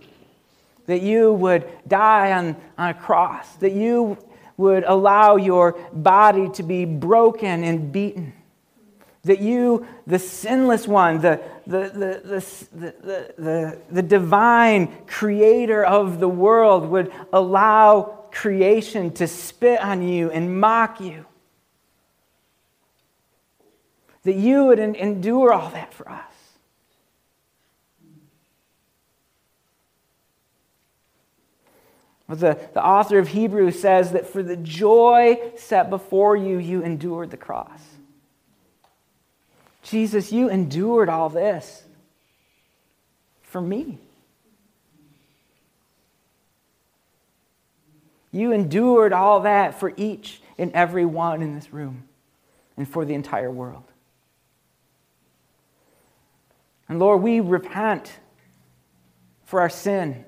that 0.87 1.03
you 1.03 1.33
would 1.33 1.67
die 1.87 2.33
on, 2.33 2.57
on 2.79 2.91
a 2.91 2.95
cross, 2.95 3.57
that 3.57 3.73
you 3.73 4.17
would 4.57 4.85
allow 4.85 5.37
your 5.37 5.73
body 5.93 6.49
to 6.51 6.63
be 6.63 6.85
broken 6.85 7.65
and 7.65 7.93
beaten? 7.93 8.33
That 9.25 9.41
you, 9.41 9.87
the 10.07 10.19
sinless 10.19 10.87
one, 10.87 11.21
the, 11.21 11.41
the, 11.67 11.79
the, 11.79 12.67
the, 12.73 13.35
the, 13.39 13.79
the, 13.91 14.03
divine 14.03 14.95
creator 15.07 15.83
of 15.83 16.21
the 16.21 16.29
world, 16.29 16.89
would 16.91 17.11
allow 17.33 18.24
creation 18.35 19.13
to 19.13 19.27
spit 19.27 19.81
on 19.81 20.07
you 20.07 20.31
and 20.31 20.61
mock 20.61 21.01
you. 21.01 21.25
That 24.25 24.35
you 24.35 24.67
would 24.67 24.79
endure 24.79 25.53
all 25.53 25.71
that 25.71 25.95
for 25.95 26.09
us. 26.11 26.35
But 32.27 32.41
The, 32.41 32.59
the 32.73 32.85
author 32.85 33.19
of 33.19 33.29
Hebrews 33.29 33.79
says 33.79 34.13
that 34.13 34.27
for 34.27 34.43
the 34.43 34.57
joy 34.57 35.53
set 35.57 35.91
before 35.91 36.37
you, 36.37 36.59
you 36.59 36.83
endured 36.83 37.31
the 37.31 37.37
cross. 37.37 37.81
Jesus, 39.83 40.33
you 40.33 40.49
endured 40.49 41.11
all 41.11 41.29
this 41.29 41.83
for 43.43 43.61
me. 43.61 43.99
You 48.35 48.51
endured 48.51 49.13
all 49.13 49.43
that 49.43 49.79
for 49.79 49.93
each 49.97 50.43
and 50.59 50.73
every 50.73 51.05
one 51.05 51.41
in 51.41 51.55
this 51.55 51.73
room 51.73 52.09
and 52.77 52.89
for 52.89 53.05
the 53.05 53.15
entire 53.15 53.51
world. 53.51 53.85
And 56.89 56.99
Lord, 56.99 57.23
we 57.23 57.39
repent 57.39 58.13
for 59.45 59.61
our 59.61 59.71
sin. 59.71 60.25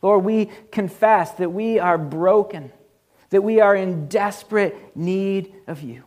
Lord, 0.00 0.24
we 0.24 0.48
confess 0.70 1.32
that 1.32 1.50
we 1.50 1.80
are 1.80 1.98
broken, 1.98 2.70
that 3.30 3.42
we 3.42 3.58
are 3.58 3.74
in 3.74 4.06
desperate 4.06 4.96
need 4.96 5.52
of 5.66 5.82
you. 5.82 6.04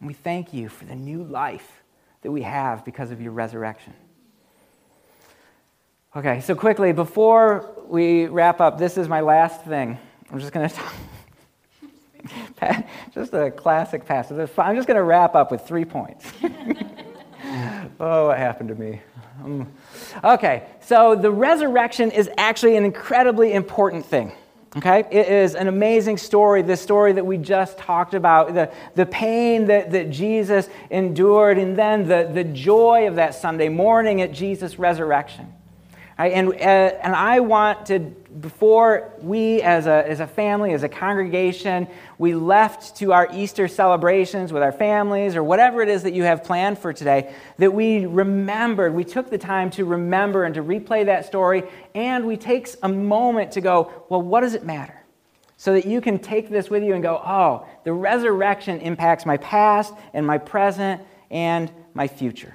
And 0.00 0.08
we 0.08 0.14
thank 0.14 0.52
you 0.52 0.68
for 0.68 0.84
the 0.84 0.96
new 0.96 1.22
life 1.22 1.84
that 2.22 2.32
we 2.32 2.42
have 2.42 2.84
because 2.84 3.12
of 3.12 3.20
your 3.20 3.30
resurrection. 3.30 3.94
Okay, 6.14 6.42
so 6.42 6.54
quickly, 6.54 6.92
before 6.92 7.72
we 7.86 8.26
wrap 8.26 8.60
up, 8.60 8.76
this 8.76 8.98
is 8.98 9.08
my 9.08 9.22
last 9.22 9.64
thing. 9.64 9.98
I'm 10.30 10.40
just 10.40 10.52
going 10.52 10.68
to 10.68 10.74
talk. 12.60 12.84
just 13.14 13.32
a 13.32 13.50
classic 13.50 14.04
passage. 14.04 14.50
I'm 14.58 14.76
just 14.76 14.86
going 14.86 14.98
to 14.98 15.02
wrap 15.02 15.34
up 15.34 15.50
with 15.50 15.66
three 15.66 15.86
points. 15.86 16.30
oh, 17.98 18.26
what 18.26 18.36
happened 18.36 18.68
to 18.68 18.74
me? 18.74 19.00
Um, 19.42 19.72
okay, 20.22 20.66
so 20.82 21.14
the 21.14 21.30
resurrection 21.30 22.10
is 22.10 22.28
actually 22.36 22.76
an 22.76 22.84
incredibly 22.84 23.54
important 23.54 24.04
thing. 24.04 24.32
Okay? 24.76 25.06
It 25.10 25.28
is 25.28 25.54
an 25.54 25.66
amazing 25.66 26.18
story, 26.18 26.60
the 26.60 26.76
story 26.76 27.14
that 27.14 27.24
we 27.24 27.38
just 27.38 27.78
talked 27.78 28.12
about, 28.12 28.52
the, 28.52 28.70
the 28.96 29.06
pain 29.06 29.64
that, 29.68 29.92
that 29.92 30.10
Jesus 30.10 30.68
endured, 30.90 31.56
and 31.56 31.74
then 31.74 32.06
the, 32.06 32.30
the 32.30 32.44
joy 32.44 33.08
of 33.08 33.14
that 33.14 33.34
Sunday 33.34 33.70
morning 33.70 34.20
at 34.20 34.32
Jesus' 34.32 34.78
resurrection. 34.78 35.54
And, 36.28 36.48
uh, 36.50 36.56
and 36.56 37.14
I 37.14 37.40
want 37.40 37.86
to, 37.86 37.98
before 37.98 39.12
we 39.20 39.62
as 39.62 39.86
a, 39.86 40.08
as 40.08 40.20
a 40.20 40.26
family, 40.26 40.72
as 40.72 40.82
a 40.82 40.88
congregation, 40.88 41.88
we 42.18 42.34
left 42.34 42.96
to 42.98 43.12
our 43.12 43.28
Easter 43.32 43.66
celebrations 43.68 44.52
with 44.52 44.62
our 44.62 44.72
families 44.72 45.36
or 45.36 45.42
whatever 45.42 45.82
it 45.82 45.88
is 45.88 46.02
that 46.02 46.12
you 46.12 46.22
have 46.24 46.44
planned 46.44 46.78
for 46.78 46.92
today, 46.92 47.34
that 47.58 47.72
we 47.72 48.06
remembered, 48.06 48.94
we 48.94 49.04
took 49.04 49.30
the 49.30 49.38
time 49.38 49.70
to 49.70 49.84
remember 49.84 50.44
and 50.44 50.54
to 50.54 50.62
replay 50.62 51.04
that 51.06 51.26
story, 51.26 51.64
and 51.94 52.26
we 52.26 52.36
take 52.36 52.68
a 52.82 52.88
moment 52.88 53.52
to 53.52 53.60
go, 53.60 53.90
well, 54.08 54.22
what 54.22 54.42
does 54.42 54.54
it 54.54 54.64
matter? 54.64 54.98
So 55.56 55.74
that 55.74 55.86
you 55.86 56.00
can 56.00 56.18
take 56.18 56.50
this 56.50 56.68
with 56.68 56.82
you 56.82 56.94
and 56.94 57.02
go, 57.02 57.22
oh, 57.24 57.66
the 57.84 57.92
resurrection 57.92 58.80
impacts 58.80 59.24
my 59.24 59.36
past 59.38 59.94
and 60.12 60.26
my 60.26 60.38
present 60.38 61.00
and 61.30 61.70
my 61.94 62.08
future. 62.08 62.54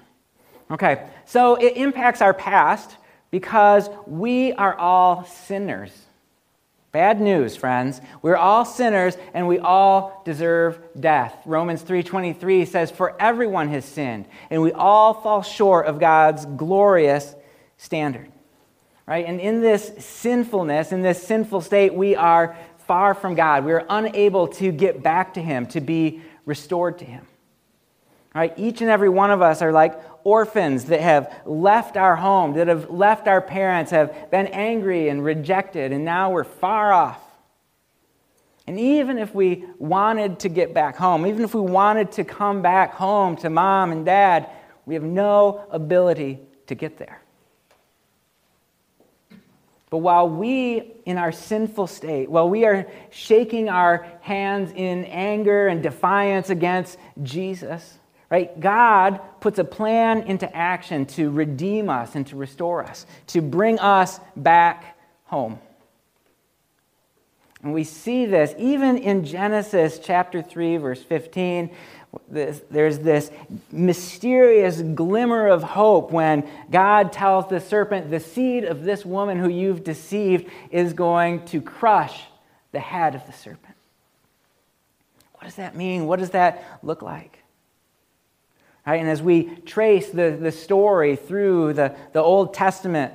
Okay, 0.69 1.07
so 1.25 1.55
it 1.55 1.77
impacts 1.77 2.21
our 2.21 2.33
past 2.33 2.97
because 3.31 3.89
we 4.05 4.53
are 4.53 4.75
all 4.75 5.25
sinners. 5.25 5.91
Bad 6.91 7.19
news, 7.21 7.55
friends. 7.55 8.01
We're 8.21 8.37
all 8.37 8.65
sinners 8.65 9.17
and 9.33 9.47
we 9.47 9.59
all 9.59 10.21
deserve 10.25 10.79
death. 10.99 11.35
Romans 11.45 11.83
3:23 11.83 12.65
says 12.65 12.89
for 12.89 13.15
everyone 13.21 13.67
has 13.69 13.85
sinned 13.85 14.25
and 14.49 14.61
we 14.61 14.71
all 14.71 15.13
fall 15.13 15.41
short 15.41 15.85
of 15.85 15.99
God's 15.99 16.45
glorious 16.45 17.35
standard. 17.77 18.31
Right? 19.05 19.25
And 19.25 19.39
in 19.39 19.61
this 19.61 19.91
sinfulness, 19.99 20.91
in 20.91 21.01
this 21.01 21.21
sinful 21.21 21.61
state, 21.61 21.93
we 21.93 22.15
are 22.15 22.57
far 22.87 23.13
from 23.13 23.35
God. 23.35 23.63
We 23.63 23.73
are 23.73 23.85
unable 23.89 24.47
to 24.49 24.71
get 24.71 25.03
back 25.03 25.33
to 25.35 25.41
him, 25.41 25.65
to 25.67 25.81
be 25.81 26.21
restored 26.45 26.99
to 26.99 27.05
him. 27.05 27.25
Right? 28.37 28.53
Each 28.55 28.81
and 28.81 28.89
every 28.91 29.09
one 29.09 29.31
of 29.31 29.41
us 29.41 29.63
are 29.63 29.71
like 29.71 29.99
orphans 30.23 30.85
that 30.85 31.01
have 31.01 31.33
left 31.43 31.97
our 31.97 32.15
home, 32.15 32.53
that 32.53 32.67
have 32.67 32.91
left 32.91 33.27
our 33.27 33.41
parents, 33.41 33.89
have 33.89 34.29
been 34.29 34.45
angry 34.47 35.09
and 35.09 35.25
rejected, 35.25 35.91
and 35.91 36.05
now 36.05 36.29
we're 36.29 36.43
far 36.43 36.93
off. 36.93 37.19
And 38.67 38.79
even 38.79 39.17
if 39.17 39.33
we 39.33 39.65
wanted 39.79 40.39
to 40.41 40.49
get 40.49 40.71
back 40.71 40.97
home, 40.97 41.25
even 41.25 41.43
if 41.43 41.55
we 41.55 41.61
wanted 41.61 42.11
to 42.11 42.23
come 42.23 42.61
back 42.61 42.93
home 42.93 43.37
to 43.37 43.49
mom 43.49 43.91
and 43.91 44.05
dad, 44.05 44.47
we 44.85 44.93
have 44.93 45.03
no 45.03 45.65
ability 45.71 46.39
to 46.67 46.75
get 46.75 46.99
there. 46.99 47.19
But 49.89 49.97
while 49.99 50.29
we, 50.29 50.93
in 51.05 51.17
our 51.17 51.31
sinful 51.31 51.87
state, 51.87 52.29
while 52.29 52.47
we 52.47 52.65
are 52.65 52.85
shaking 53.09 53.67
our 53.67 54.05
hands 54.21 54.71
in 54.75 55.05
anger 55.05 55.69
and 55.69 55.81
defiance 55.81 56.51
against 56.51 56.99
Jesus, 57.23 57.96
Right? 58.29 58.59
God 58.59 59.21
puts 59.39 59.57
a 59.57 59.63
plan 59.63 60.23
into 60.23 60.53
action 60.53 61.05
to 61.07 61.29
redeem 61.29 61.89
us 61.89 62.15
and 62.15 62.27
to 62.27 62.35
restore 62.35 62.83
us, 62.83 63.05
to 63.27 63.41
bring 63.41 63.79
us 63.79 64.19
back 64.35 64.97
home. 65.25 65.59
And 67.63 67.73
we 67.73 67.83
see 67.83 68.25
this 68.25 68.53
even 68.57 68.97
in 68.97 69.23
Genesis 69.23 69.99
chapter 69.99 70.41
3, 70.41 70.77
verse 70.77 71.01
15. 71.01 71.69
This, 72.29 72.61
there's 72.71 72.99
this 72.99 73.31
mysterious 73.71 74.81
glimmer 74.81 75.47
of 75.47 75.63
hope 75.63 76.11
when 76.11 76.49
God 76.71 77.11
tells 77.11 77.47
the 77.49 77.59
serpent, 77.59 78.09
The 78.09 78.19
seed 78.19 78.63
of 78.63 78.83
this 78.83 79.05
woman 79.05 79.37
who 79.37 79.49
you've 79.49 79.83
deceived 79.83 80.49
is 80.71 80.93
going 80.93 81.45
to 81.47 81.61
crush 81.61 82.23
the 82.71 82.79
head 82.79 83.15
of 83.15 83.25
the 83.25 83.33
serpent. 83.33 83.75
What 85.33 85.43
does 85.43 85.55
that 85.55 85.75
mean? 85.75 86.05
What 86.05 86.19
does 86.19 86.31
that 86.31 86.79
look 86.83 87.01
like? 87.01 87.43
Right? 88.87 89.01
And 89.01 89.09
as 89.09 89.21
we 89.21 89.55
trace 89.65 90.09
the, 90.09 90.37
the 90.39 90.51
story 90.51 91.17
through 91.17 91.73
the, 91.73 91.93
the 92.13 92.21
Old 92.21 92.53
Testament 92.53 93.13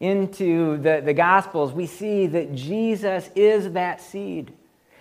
into 0.00 0.78
the, 0.78 1.02
the 1.04 1.12
Gospels, 1.12 1.74
we 1.74 1.86
see 1.86 2.26
that 2.28 2.54
Jesus 2.54 3.28
is 3.36 3.72
that 3.72 4.00
seed. 4.00 4.50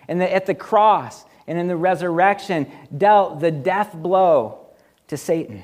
And 0.09 0.19
that 0.19 0.33
at 0.33 0.45
the 0.45 0.55
cross 0.55 1.23
and 1.47 1.57
in 1.57 1.69
the 1.69 1.77
resurrection 1.77 2.69
dealt 2.95 3.39
the 3.39 3.51
death 3.51 3.93
blow 3.93 4.67
to 5.07 5.15
Satan. 5.15 5.63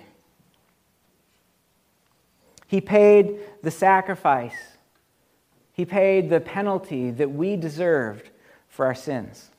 He 2.67 2.79
paid 2.79 3.39
the 3.61 3.71
sacrifice, 3.71 4.55
he 5.73 5.83
paid 5.83 6.29
the 6.29 6.39
penalty 6.39 7.11
that 7.11 7.31
we 7.31 7.57
deserved 7.57 8.29
for 8.69 8.85
our 8.85 8.95
sins. 8.95 9.49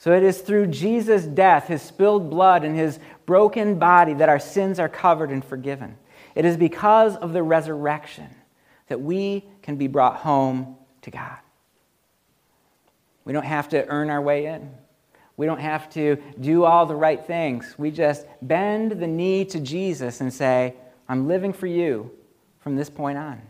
So 0.00 0.12
it 0.12 0.22
is 0.22 0.40
through 0.40 0.68
Jesus' 0.68 1.24
death, 1.24 1.68
his 1.68 1.82
spilled 1.82 2.30
blood, 2.30 2.64
and 2.64 2.74
his 2.74 2.98
broken 3.30 3.78
body 3.78 4.12
that 4.12 4.28
our 4.28 4.40
sins 4.40 4.80
are 4.80 4.88
covered 4.88 5.30
and 5.30 5.44
forgiven. 5.44 5.96
It 6.34 6.44
is 6.44 6.56
because 6.56 7.14
of 7.14 7.32
the 7.32 7.44
resurrection 7.44 8.26
that 8.88 9.00
we 9.00 9.44
can 9.62 9.76
be 9.76 9.86
brought 9.86 10.16
home 10.16 10.74
to 11.02 11.12
God. 11.12 11.38
We 13.24 13.32
don't 13.32 13.44
have 13.44 13.68
to 13.68 13.86
earn 13.86 14.10
our 14.10 14.20
way 14.20 14.46
in. 14.46 14.68
We 15.36 15.46
don't 15.46 15.60
have 15.60 15.88
to 15.90 16.16
do 16.40 16.64
all 16.64 16.86
the 16.86 16.96
right 16.96 17.24
things. 17.24 17.76
We 17.78 17.92
just 17.92 18.26
bend 18.42 18.90
the 19.00 19.06
knee 19.06 19.44
to 19.44 19.60
Jesus 19.60 20.20
and 20.20 20.34
say, 20.34 20.74
I'm 21.08 21.28
living 21.28 21.52
for 21.52 21.68
you 21.68 22.10
from 22.58 22.74
this 22.74 22.90
point 22.90 23.16
on. 23.16 23.40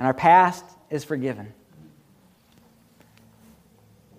And 0.00 0.06
our 0.08 0.14
past 0.14 0.64
is 0.90 1.04
forgiven. 1.04 1.54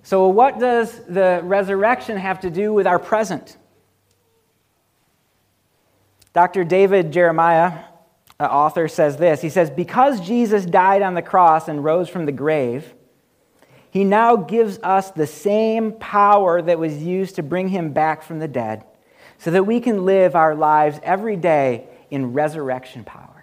So, 0.04 0.30
what 0.30 0.60
does 0.60 0.98
the 1.10 1.42
resurrection 1.44 2.16
have 2.16 2.40
to 2.40 2.50
do 2.50 2.72
with 2.72 2.88
our 2.88 3.00
present? 3.00 3.58
Dr. 6.34 6.64
David 6.64 7.12
Jeremiah, 7.12 7.80
author, 8.40 8.88
says 8.88 9.18
this. 9.18 9.42
He 9.42 9.50
says, 9.50 9.70
Because 9.70 10.22
Jesus 10.22 10.66
died 10.66 11.02
on 11.02 11.14
the 11.14 11.22
cross 11.22 11.68
and 11.68 11.84
rose 11.84 12.10
from 12.10 12.26
the 12.26 12.32
grave, 12.32 12.94
he 13.92 14.04
now 14.04 14.36
gives 14.36 14.78
us 14.80 15.12
the 15.12 15.28
same 15.28 15.94
power 15.94 16.62
that 16.62 16.78
was 16.78 16.98
used 17.02 17.36
to 17.36 17.44
bring 17.44 17.70
him 17.70 17.92
back 17.92 18.22
from 18.22 18.40
the 18.40 18.48
dead 18.48 18.84
so 19.40 19.52
that 19.52 19.64
we 19.64 19.80
can 19.80 20.06
live 20.06 20.36
our 20.36 20.54
lives 20.54 21.00
every 21.02 21.36
day 21.36 21.88
in 22.12 22.34
resurrection 22.34 23.04
power. 23.04 23.40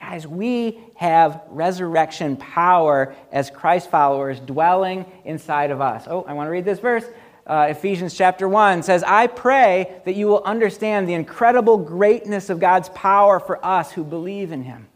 Guys, 0.00 0.26
we 0.26 0.80
have 0.94 1.42
resurrection 1.48 2.36
power 2.36 3.14
as 3.32 3.50
Christ 3.50 3.90
followers 3.90 4.38
dwelling 4.38 5.04
inside 5.24 5.70
of 5.70 5.80
us. 5.80 6.04
Oh, 6.06 6.22
I 6.22 6.34
want 6.34 6.46
to 6.46 6.50
read 6.50 6.64
this 6.64 6.78
verse. 6.78 7.04
Uh, 7.48 7.68
Ephesians 7.70 8.14
chapter 8.14 8.46
1 8.46 8.82
says, 8.82 9.02
I 9.02 9.26
pray 9.26 10.02
that 10.04 10.14
you 10.14 10.26
will 10.26 10.42
understand 10.44 11.08
the 11.08 11.14
incredible 11.14 11.78
greatness 11.78 12.50
of 12.50 12.60
God's 12.60 12.90
power 12.90 13.40
for 13.40 13.64
us 13.64 13.90
who 13.90 14.04
believe 14.04 14.52
in 14.52 14.62
him. 14.62 14.86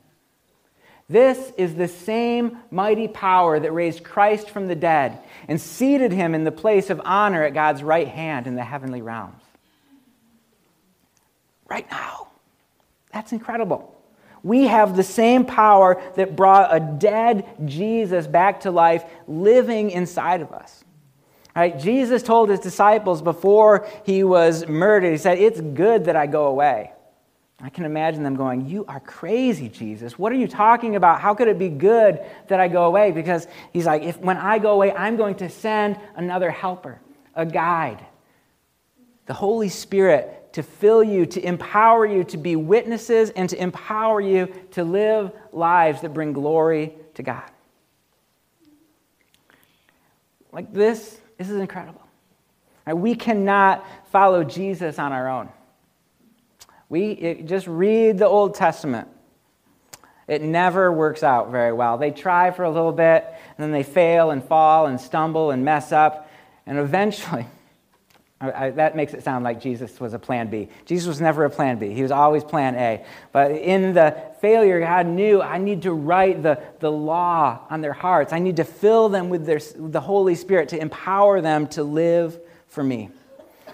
This 1.08 1.52
is 1.56 1.74
the 1.74 1.88
same 1.88 2.58
mighty 2.70 3.08
power 3.08 3.58
that 3.58 3.72
raised 3.72 4.04
Christ 4.04 4.50
from 4.50 4.66
the 4.66 4.74
dead 4.74 5.18
and 5.48 5.60
seated 5.60 6.12
him 6.12 6.34
in 6.34 6.44
the 6.44 6.52
place 6.52 6.90
of 6.90 7.00
honor 7.04 7.42
at 7.42 7.54
God's 7.54 7.82
right 7.82 8.08
hand 8.08 8.46
in 8.46 8.54
the 8.54 8.64
heavenly 8.64 9.00
realms. 9.00 9.42
Right 11.68 11.90
now. 11.90 12.28
That's 13.12 13.32
incredible. 13.32 13.94
We 14.42 14.66
have 14.66 14.96
the 14.96 15.02
same 15.02 15.46
power 15.46 16.02
that 16.16 16.36
brought 16.36 16.74
a 16.74 16.80
dead 16.80 17.46
Jesus 17.64 18.26
back 18.26 18.60
to 18.60 18.70
life 18.70 19.04
living 19.26 19.90
inside 19.90 20.42
of 20.42 20.52
us. 20.52 20.84
Right? 21.54 21.78
Jesus 21.78 22.22
told 22.22 22.48
his 22.48 22.60
disciples 22.60 23.20
before 23.20 23.86
he 24.04 24.24
was 24.24 24.66
murdered, 24.66 25.10
he 25.10 25.18
said, 25.18 25.38
It's 25.38 25.60
good 25.60 26.06
that 26.06 26.16
I 26.16 26.26
go 26.26 26.46
away. 26.46 26.92
I 27.60 27.70
can 27.70 27.84
imagine 27.84 28.24
them 28.24 28.34
going, 28.34 28.68
You 28.68 28.84
are 28.86 29.00
crazy, 29.00 29.68
Jesus. 29.68 30.18
What 30.18 30.32
are 30.32 30.36
you 30.36 30.48
talking 30.48 30.96
about? 30.96 31.20
How 31.20 31.34
could 31.34 31.46
it 31.46 31.58
be 31.58 31.68
good 31.68 32.20
that 32.48 32.58
I 32.58 32.66
go 32.66 32.84
away? 32.84 33.12
Because 33.12 33.46
he's 33.72 33.86
like, 33.86 34.02
if 34.02 34.18
when 34.18 34.36
I 34.36 34.58
go 34.58 34.72
away, 34.72 34.92
I'm 34.92 35.16
going 35.16 35.36
to 35.36 35.48
send 35.48 35.96
another 36.16 36.50
helper, 36.50 37.00
a 37.36 37.46
guide, 37.46 38.04
the 39.26 39.34
Holy 39.34 39.68
Spirit 39.68 40.54
to 40.54 40.62
fill 40.62 41.04
you, 41.04 41.24
to 41.24 41.46
empower 41.46 42.04
you 42.04 42.24
to 42.24 42.36
be 42.36 42.56
witnesses, 42.56 43.30
and 43.30 43.48
to 43.48 43.62
empower 43.62 44.20
you 44.20 44.52
to 44.72 44.82
live 44.82 45.32
lives 45.52 46.00
that 46.00 46.12
bring 46.12 46.32
glory 46.32 46.94
to 47.14 47.22
God. 47.22 47.48
Like 50.50 50.72
this, 50.74 51.18
this 51.38 51.50
is 51.50 51.56
incredible. 51.56 52.02
We 52.86 53.14
cannot 53.14 53.86
follow 54.10 54.44
Jesus 54.44 54.98
on 54.98 55.12
our 55.12 55.28
own. 55.28 55.48
We 56.88 57.42
just 57.44 57.66
read 57.66 58.18
the 58.18 58.26
Old 58.26 58.54
Testament. 58.54 59.08
It 60.28 60.42
never 60.42 60.92
works 60.92 61.22
out 61.22 61.50
very 61.50 61.72
well. 61.72 61.98
They 61.98 62.10
try 62.10 62.50
for 62.50 62.64
a 62.64 62.70
little 62.70 62.92
bit, 62.92 63.24
and 63.24 63.58
then 63.58 63.72
they 63.72 63.82
fail 63.82 64.30
and 64.30 64.44
fall 64.44 64.86
and 64.86 65.00
stumble 65.00 65.50
and 65.50 65.64
mess 65.64 65.92
up, 65.92 66.30
and 66.66 66.78
eventually, 66.78 67.46
I, 68.42 68.70
that 68.70 68.96
makes 68.96 69.14
it 69.14 69.22
sound 69.22 69.44
like 69.44 69.60
Jesus 69.60 70.00
was 70.00 70.14
a 70.14 70.18
plan 70.18 70.50
B. 70.50 70.68
Jesus 70.84 71.06
was 71.06 71.20
never 71.20 71.44
a 71.44 71.50
plan 71.50 71.78
B, 71.78 71.92
he 71.92 72.02
was 72.02 72.10
always 72.10 72.44
plan 72.44 72.74
A. 72.74 73.04
But 73.30 73.52
in 73.52 73.94
the 73.94 74.16
failure, 74.40 74.80
God 74.80 75.06
knew 75.06 75.40
I 75.40 75.58
need 75.58 75.82
to 75.82 75.92
write 75.92 76.42
the, 76.42 76.60
the 76.80 76.90
law 76.90 77.60
on 77.70 77.80
their 77.80 77.92
hearts, 77.92 78.32
I 78.32 78.38
need 78.38 78.56
to 78.56 78.64
fill 78.64 79.08
them 79.08 79.28
with 79.28 79.46
their, 79.46 79.60
the 79.76 80.00
Holy 80.00 80.34
Spirit 80.34 80.70
to 80.70 80.80
empower 80.80 81.40
them 81.40 81.68
to 81.68 81.82
live 81.82 82.38
for 82.66 82.82
me 82.82 83.10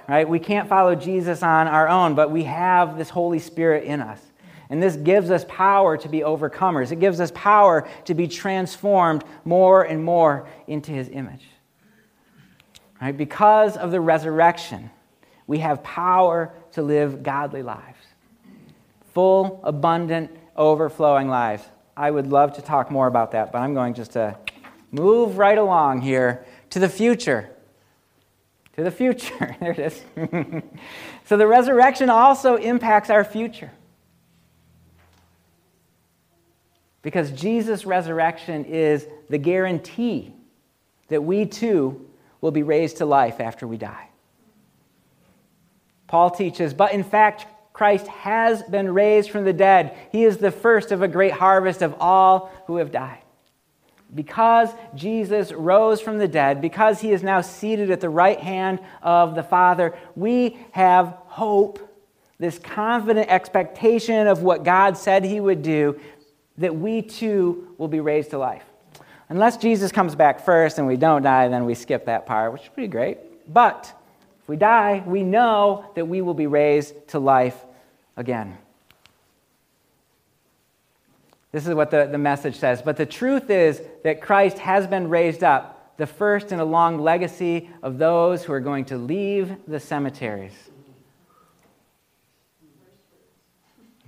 right? 0.09 0.27
We 0.27 0.39
can't 0.39 0.69
follow 0.69 0.95
Jesus 0.95 1.43
on 1.43 1.69
our 1.69 1.87
own, 1.87 2.15
but 2.15 2.31
we 2.31 2.45
have 2.45 2.97
this 2.97 3.11
Holy 3.11 3.39
Spirit 3.39 3.85
in 3.85 4.01
us. 4.01 4.21
And 4.71 4.83
this 4.83 4.97
gives 4.97 5.31
us 5.31 5.45
power 5.49 5.97
to 5.97 6.09
be 6.09 6.21
overcomers. 6.21 6.93
It 6.93 7.01
gives 7.01 7.21
us 7.21 7.31
power 7.35 7.89
to 8.05 8.15
be 8.15 8.27
transformed 8.27 9.25
more 9.45 9.83
and 9.85 10.03
more 10.03 10.49
into 10.67 10.93
his 10.93 11.09
image. 11.09 11.47
Right? 13.01 13.17
Because 13.17 13.77
of 13.77 13.91
the 13.91 14.01
resurrection, 14.01 14.91
we 15.47 15.59
have 15.59 15.83
power 15.83 16.53
to 16.73 16.83
live 16.83 17.23
godly 17.23 17.63
lives. 17.63 17.99
Full, 19.15 19.61
abundant, 19.65 20.31
overflowing 20.57 21.29
lives. 21.29 21.63
I 21.97 22.11
would 22.11 22.27
love 22.27 22.55
to 22.55 22.63
talk 22.63 22.91
more 22.91 23.07
about 23.07 23.33
that, 23.33 23.53
but 23.53 23.59
I'm 23.59 23.75
going 23.75 23.95
just 23.95 24.13
to 24.13 24.37
move 24.91 25.39
right 25.39 25.59
along 25.59 26.01
here 26.01 26.45
to 26.71 26.79
the 26.79 26.89
future 26.89 27.51
to 28.79 28.85
the 28.85 28.91
future. 28.93 29.57
there 29.61 29.73
it 29.73 29.79
is. 29.81 30.03
so 31.25 31.37
the 31.37 31.47
resurrection 31.47 32.09
also 32.09 32.57
impacts 32.57 33.11
our 33.11 33.25
future. 33.25 33.73
Because 37.03 37.33
Jesus' 37.33 37.85
resurrection 37.85 38.65
is 38.65 39.07
the 39.29 39.39
guarantee 39.39 40.33
that 41.09 41.23
we 41.23 41.45
too 41.45 42.08
will 42.40 42.51
be 42.51 42.62
raised 42.62 42.98
to 42.98 43.07
life 43.07 43.40
after 43.40 43.66
we 43.66 43.77
die. 43.77 44.09
Paul 46.07 46.31
teaches, 46.31 46.72
but 46.72 46.92
in 46.92 47.05
fact, 47.05 47.46
Christ 47.72 48.07
has 48.09 48.62
been 48.62 48.92
raised 48.92 49.31
from 49.31 49.44
the 49.44 49.53
dead. 49.53 49.96
He 50.11 50.24
is 50.24 50.38
the 50.38 50.51
first 50.51 50.90
of 50.90 51.03
a 51.03 51.09
great 51.09 51.33
harvest 51.33 51.83
of 51.83 51.94
all 52.01 52.51
who 52.66 52.77
have 52.77 52.90
died 52.90 53.22
because 54.14 54.70
Jesus 54.94 55.53
rose 55.53 56.01
from 56.01 56.18
the 56.18 56.29
dead, 56.29 56.61
because 56.61 57.01
he 57.01 57.12
is 57.12 57.22
now 57.22 57.40
seated 57.40 57.90
at 57.90 58.01
the 58.01 58.09
right 58.09 58.40
hand 58.40 58.81
of 59.03 59.35
the 59.35 59.42
Father, 59.42 59.96
we 60.16 60.59
have 60.72 61.16
hope, 61.27 61.85
this 62.38 62.59
confident 62.59 63.29
expectation 63.29 64.27
of 64.27 64.42
what 64.42 64.64
God 64.64 64.96
said 64.96 65.24
he 65.24 65.40
would 65.40 65.62
do, 65.62 66.01
that 66.57 66.74
we 66.74 67.03
too 67.03 67.74
will 67.79 67.88
be 67.88 68.01
raised 68.01 68.31
to 68.31 68.38
life. 68.38 68.64
Unless 69.29 69.59
Jesus 69.59 69.93
comes 69.93 70.14
back 70.14 70.45
first 70.45 70.79
and 70.79 70.87
we 70.87 70.97
don't 70.97 71.23
die, 71.23 71.49
then 71.49 71.67
we 71.67 71.75
skip 71.75 72.07
that 72.07 72.25
part, 72.27 72.53
which 72.53 72.62
is 72.62 72.69
pretty 72.69 72.88
great. 72.88 73.19
But 73.53 73.93
if 74.43 74.49
we 74.49 74.57
die, 74.57 75.03
we 75.07 75.23
know 75.23 75.91
that 75.95 76.07
we 76.07 76.23
will 76.23 76.35
be 76.35 76.47
raised 76.47 77.09
to 77.09 77.19
life 77.19 77.57
again. 78.17 78.57
This 81.53 81.67
is 81.67 81.75
what 81.75 81.91
the, 81.91 82.07
the 82.07 82.19
message 82.19 82.57
says. 82.57 82.83
But 82.83 82.97
the 82.97 83.07
truth 83.07 83.51
is 83.51 83.83
that 84.05 84.21
Christ 84.21 84.59
has 84.59 84.87
been 84.87 85.09
raised 85.09 85.43
up, 85.43 85.97
the 85.97 86.07
first 86.07 86.53
in 86.53 86.61
a 86.61 86.64
long 86.64 86.99
legacy 86.99 87.71
of 87.83 87.99
those 87.99 88.45
who 88.45 88.53
are 88.53 88.61
going 88.61 88.87
to 88.87 88.97
leave 88.97 89.57
the 89.67 89.81
cemeteries. 89.81 90.53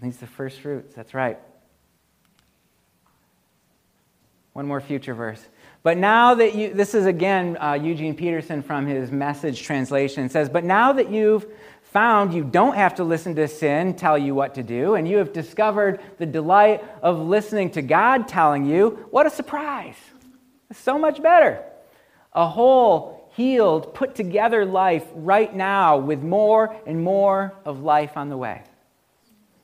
He's 0.03 0.17
the 0.17 0.27
first 0.27 0.61
fruits. 0.61 0.95
That's 0.95 1.13
right. 1.13 1.39
One 4.53 4.67
more 4.67 4.81
future 4.81 5.15
verse. 5.15 5.45
But 5.83 5.97
now 5.97 6.35
that 6.35 6.55
you, 6.55 6.75
this 6.75 6.95
is 6.95 7.07
again 7.07 7.57
uh, 7.59 7.75
Eugene 7.75 8.15
Peterson 8.15 8.63
from 8.63 8.87
his 8.87 9.11
message 9.11 9.63
translation, 9.63 10.29
says, 10.29 10.49
But 10.49 10.65
now 10.65 10.93
that 10.93 11.11
you've 11.11 11.47
found 11.83 12.35
you 12.35 12.45
don't 12.45 12.75
have 12.75 12.95
to 12.97 13.05
listen 13.05 13.35
to 13.35 13.49
sin 13.49 13.95
tell 13.95 14.19
you 14.19 14.35
what 14.35 14.55
to 14.55 14.63
do, 14.63 14.95
and 14.95 15.09
you 15.09 15.19
have 15.19 15.33
discovered 15.33 16.01
the 16.19 16.27
delight 16.27 16.85
of 17.03 17.19
listening 17.19 17.71
to 17.71 17.83
God 17.83 18.29
telling 18.29 18.65
you, 18.65 19.07
what 19.11 19.27
a 19.27 19.31
surprise! 19.31 19.97
It's 20.71 20.81
so 20.81 20.99
much 20.99 21.21
better. 21.23 21.65
A 22.33 22.47
whole, 22.47 23.31
healed, 23.35 23.93
put 23.95 24.15
together 24.15 24.65
life 24.65 25.05
right 25.15 25.55
now 25.55 25.99
with 25.99 26.23
more 26.23 26.77
and 26.87 27.03
more 27.03 27.55
of 27.65 27.83
life 27.83 28.17
on 28.17 28.29
the 28.29 28.37
way. 28.37 28.63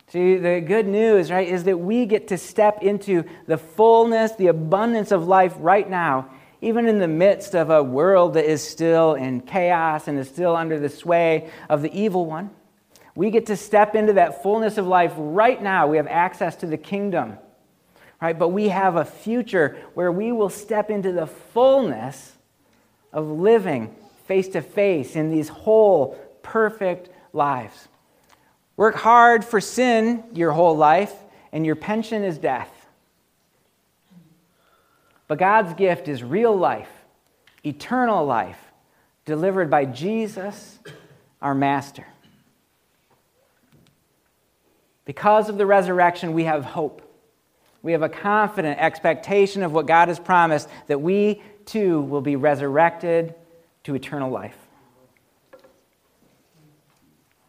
See, 0.09 0.37
the 0.37 0.61
good 0.61 0.87
news, 0.87 1.31
right, 1.31 1.49
is 1.49 1.65
that 1.65 1.79
we 1.79 2.07
get 2.07 2.29
to 2.29 2.39
step 2.39 2.83
into 2.83 3.25
the 3.47 3.59
fullness, 3.59 4.33
the 4.33 4.47
abundance 4.47 5.11
of 5.11 5.27
life 5.27 5.55
right 5.59 5.89
now 5.89 6.31
even 6.61 6.89
in 6.89 6.99
the 6.99 7.09
midst 7.09 7.55
of 7.55 7.71
a 7.71 7.83
world 7.83 8.35
that 8.35 8.45
is 8.45 8.67
still 8.67 9.15
in 9.15 9.41
chaos 9.41 10.09
and 10.09 10.19
is 10.19 10.29
still 10.29 10.57
under 10.57 10.79
the 10.79 10.89
sway 10.89 11.51
of 11.69 11.83
the 11.83 11.93
evil 11.99 12.27
one. 12.27 12.51
We 13.15 13.31
get 13.31 13.47
to 13.47 13.57
step 13.57 13.95
into 13.95 14.15
that 14.15 14.43
fullness 14.43 14.79
of 14.79 14.87
life 14.87 15.13
right 15.17 15.63
now. 15.63 15.87
We 15.87 15.97
have 15.97 16.07
access 16.07 16.57
to 16.57 16.67
the 16.67 16.77
kingdom, 16.77 17.39
right? 18.21 18.39
But 18.39 18.49
we 18.49 18.69
have 18.69 18.97
a 18.97 19.05
future 19.05 19.77
where 19.95 20.13
we 20.13 20.33
will 20.33 20.51
step 20.51 20.91
into 20.91 21.13
the 21.13 21.27
fullness 21.27 22.33
of 23.13 23.29
living 23.29 23.95
face 24.27 24.49
to 24.49 24.61
face 24.61 25.15
in 25.15 25.31
these 25.31 25.49
whole, 25.49 26.19
perfect 26.43 27.11
lives. 27.33 27.89
Work 28.77 28.97
hard 28.97 29.45
for 29.45 29.61
sin 29.61 30.25
your 30.35 30.53
whole 30.53 30.77
life, 30.77 31.15
and 31.53 31.65
your 31.65 31.77
pension 31.77 32.25
is 32.25 32.39
death. 32.39 32.71
But 35.29 35.39
God's 35.39 35.75
gift 35.75 36.09
is 36.09 36.23
real 36.23 36.55
life, 36.57 36.91
eternal 37.65 38.25
life, 38.27 38.61
delivered 39.25 39.71
by 39.71 39.87
Jesus, 39.87 40.79
our 41.41 41.55
Master. 41.55 42.07
Because 45.05 45.49
of 45.49 45.57
the 45.57 45.67
resurrection, 45.67 46.33
we 46.33 46.45
have 46.45 46.65
hope. 46.65 47.03
We 47.83 47.93
have 47.93 48.03
a 48.03 48.09
confident 48.09 48.81
expectation 48.81 49.63
of 49.63 49.73
what 49.73 49.87
God 49.87 50.09
has 50.09 50.19
promised 50.19 50.69
that 50.89 51.01
we 51.01 51.41
too 51.65 52.03
will 52.03 52.21
be 52.21 52.37
resurrected 52.37 53.35
to 53.85 53.95
eternal 53.95 54.31
life. 54.31 54.66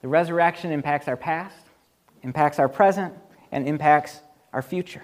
The 0.02 0.08
resurrection 0.08 0.72
impacts 0.72 1.08
our 1.08 1.18
past, 1.18 1.58
impacts 2.24 2.60
our 2.60 2.70
present, 2.70 3.14
and 3.52 3.68
impacts 3.68 4.22
our 4.54 4.62
future. 4.62 5.04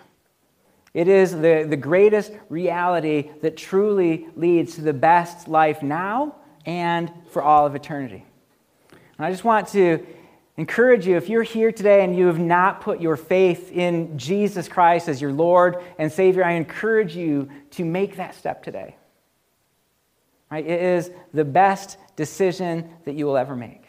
It 0.94 1.08
is 1.08 1.32
the, 1.32 1.66
the 1.68 1.78
greatest 1.78 2.32
reality 2.50 3.32
that 3.42 3.58
truly 3.58 4.28
leads 4.36 4.76
to 4.76 4.82
the 4.82 4.94
best 4.94 5.48
life 5.48 5.82
now 5.82 6.36
and 6.66 7.12
for 7.32 7.42
all 7.42 7.66
of 7.66 7.74
eternity. 7.74 8.24
And 9.18 9.26
I 9.26 9.32
just 9.32 9.44
want 9.44 9.68
to 9.70 10.06
encourage 10.58 11.08
you 11.08 11.18
if 11.18 11.30
you're 11.30 11.44
here 11.44 11.72
today 11.72 12.04
and 12.04 12.16
you 12.16 12.28
have 12.28 12.40
not 12.40 12.82
put 12.82 13.02
your 13.02 13.18
faith 13.18 13.72
in 13.72 14.18
Jesus 14.18 14.68
Christ 14.68 15.08
as 15.08 15.20
your 15.20 15.34
Lord 15.34 15.78
and 15.98 16.12
Savior, 16.12 16.44
I 16.44 16.52
encourage 16.52 17.16
you 17.16 17.50
to 17.72 17.84
make 17.84 18.18
that 18.18 18.36
step 18.36 18.64
today. 18.64 18.96
Right? 20.52 20.66
It 20.66 20.80
is 20.80 21.10
the 21.34 21.46
best 21.46 21.98
decision 22.16 22.90
that 23.06 23.16
you 23.16 23.26
will 23.26 23.38
ever 23.38 23.56
make. 23.56 23.83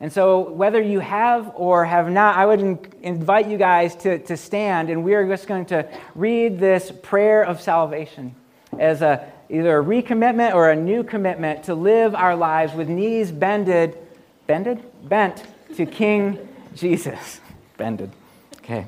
And 0.00 0.12
so, 0.12 0.50
whether 0.50 0.82
you 0.82 1.00
have 1.00 1.52
or 1.54 1.84
have 1.84 2.10
not, 2.10 2.36
I 2.36 2.46
would 2.46 2.60
invite 3.02 3.46
you 3.48 3.56
guys 3.56 3.94
to, 3.96 4.18
to 4.18 4.36
stand, 4.36 4.90
and 4.90 5.04
we 5.04 5.14
are 5.14 5.26
just 5.26 5.46
going 5.46 5.66
to 5.66 5.88
read 6.14 6.58
this 6.58 6.92
prayer 7.02 7.44
of 7.44 7.60
salvation 7.60 8.34
as 8.78 9.02
a, 9.02 9.30
either 9.48 9.78
a 9.78 9.84
recommitment 9.84 10.54
or 10.54 10.70
a 10.70 10.76
new 10.76 11.04
commitment 11.04 11.64
to 11.64 11.74
live 11.74 12.14
our 12.14 12.34
lives 12.36 12.74
with 12.74 12.88
knees 12.88 13.30
bended, 13.30 13.96
bended? 14.46 14.82
Bent 15.08 15.44
to 15.76 15.86
King 15.86 16.38
Jesus. 16.74 17.40
Bended. 17.76 18.10
Okay. 18.58 18.86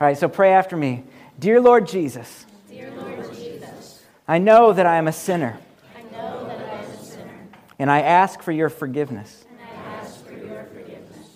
All 0.00 0.06
right, 0.06 0.18
so 0.18 0.28
pray 0.28 0.52
after 0.52 0.76
me. 0.76 1.04
Dear 1.38 1.60
Lord 1.60 1.86
Jesus, 1.86 2.46
Dear 2.68 2.90
Lord 2.90 3.32
Jesus, 3.34 4.02
I 4.28 4.38
know 4.38 4.72
that 4.72 4.86
I 4.86 4.96
am 4.96 5.08
a 5.08 5.12
sinner, 5.12 5.58
I 5.96 6.02
know 6.12 6.44
that 6.46 6.58
I 6.58 6.74
am 6.74 6.90
a 6.90 6.96
sinner, 7.04 7.48
and 7.78 7.90
I 7.90 8.00
ask 8.00 8.42
for 8.42 8.52
your 8.52 8.68
forgiveness. 8.68 9.44
and 9.50 9.60
I 9.60 9.94
ask 9.94 10.24
for 10.26 10.32
your 10.32 10.64
forgiveness. 10.64 11.28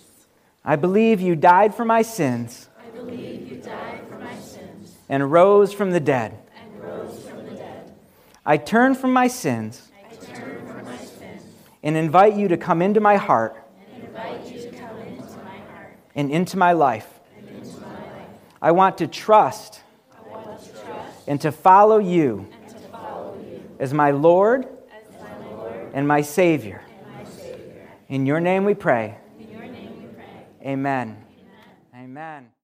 I 0.69 0.75
believe 0.75 1.21
you 1.21 1.35
died 1.37 1.73
for 1.73 1.85
my 1.85 2.01
sins 2.01 2.67
I 2.77 2.89
believe 2.89 3.49
you 3.49 3.55
died 3.61 4.01
for 4.09 4.19
my 4.19 4.35
sins 4.35 4.97
and 5.07 5.31
rose 5.31 5.71
from 5.71 5.91
the 5.91 6.01
dead. 6.01 6.37
and 6.61 6.83
rose 6.83 7.25
from 7.25 7.45
the 7.45 7.51
dead. 7.55 7.93
I 8.45 8.57
turn 8.57 8.93
from 8.93 9.13
my 9.13 9.27
sins 9.29 9.89
I 10.11 10.13
turn 10.15 10.67
from 10.67 10.83
my 10.83 10.97
sins 10.97 11.43
and 11.83 11.95
invite 11.95 12.33
you 12.35 12.49
to 12.49 12.57
come 12.57 12.81
into 12.81 12.99
my 12.99 13.15
heart 13.15 13.55
and 13.95 14.03
invite 14.03 14.45
you 14.51 14.59
to 14.59 14.69
come 14.77 14.97
into 14.99 15.37
my 15.45 15.57
heart 15.71 15.97
and 16.15 16.29
into 16.31 16.57
my 16.57 16.73
life. 16.73 17.07
and 17.37 17.47
into 17.47 17.79
my 17.79 17.87
life. 17.87 18.27
I 18.61 18.71
want 18.71 18.97
to 18.97 19.07
trust 19.07 19.81
I 20.11 20.29
want 20.29 20.61
to 20.65 20.69
trust 20.71 21.27
and 21.27 21.39
to 21.41 21.51
follow 21.53 21.99
you 21.99 22.45
and 22.51 22.69
to 22.71 22.75
follow 22.89 23.37
you 23.41 23.61
as 23.79 23.93
my 23.93 24.11
Lord 24.11 24.67
as 24.91 25.21
my 25.21 25.47
Lord 25.47 25.91
and 25.93 26.05
my 26.05 26.21
Savior. 26.21 26.81
and 26.89 27.23
my 27.23 27.29
Savior. 27.31 27.87
In 28.09 28.25
your 28.25 28.41
name 28.41 28.65
we 28.65 28.73
pray. 28.73 29.17
In 30.67 30.79
your 30.79 30.91
name 30.91 31.07
we 31.07 31.13
pray. 31.13 31.23
Amen. 31.23 31.25
Amen. 31.95 32.51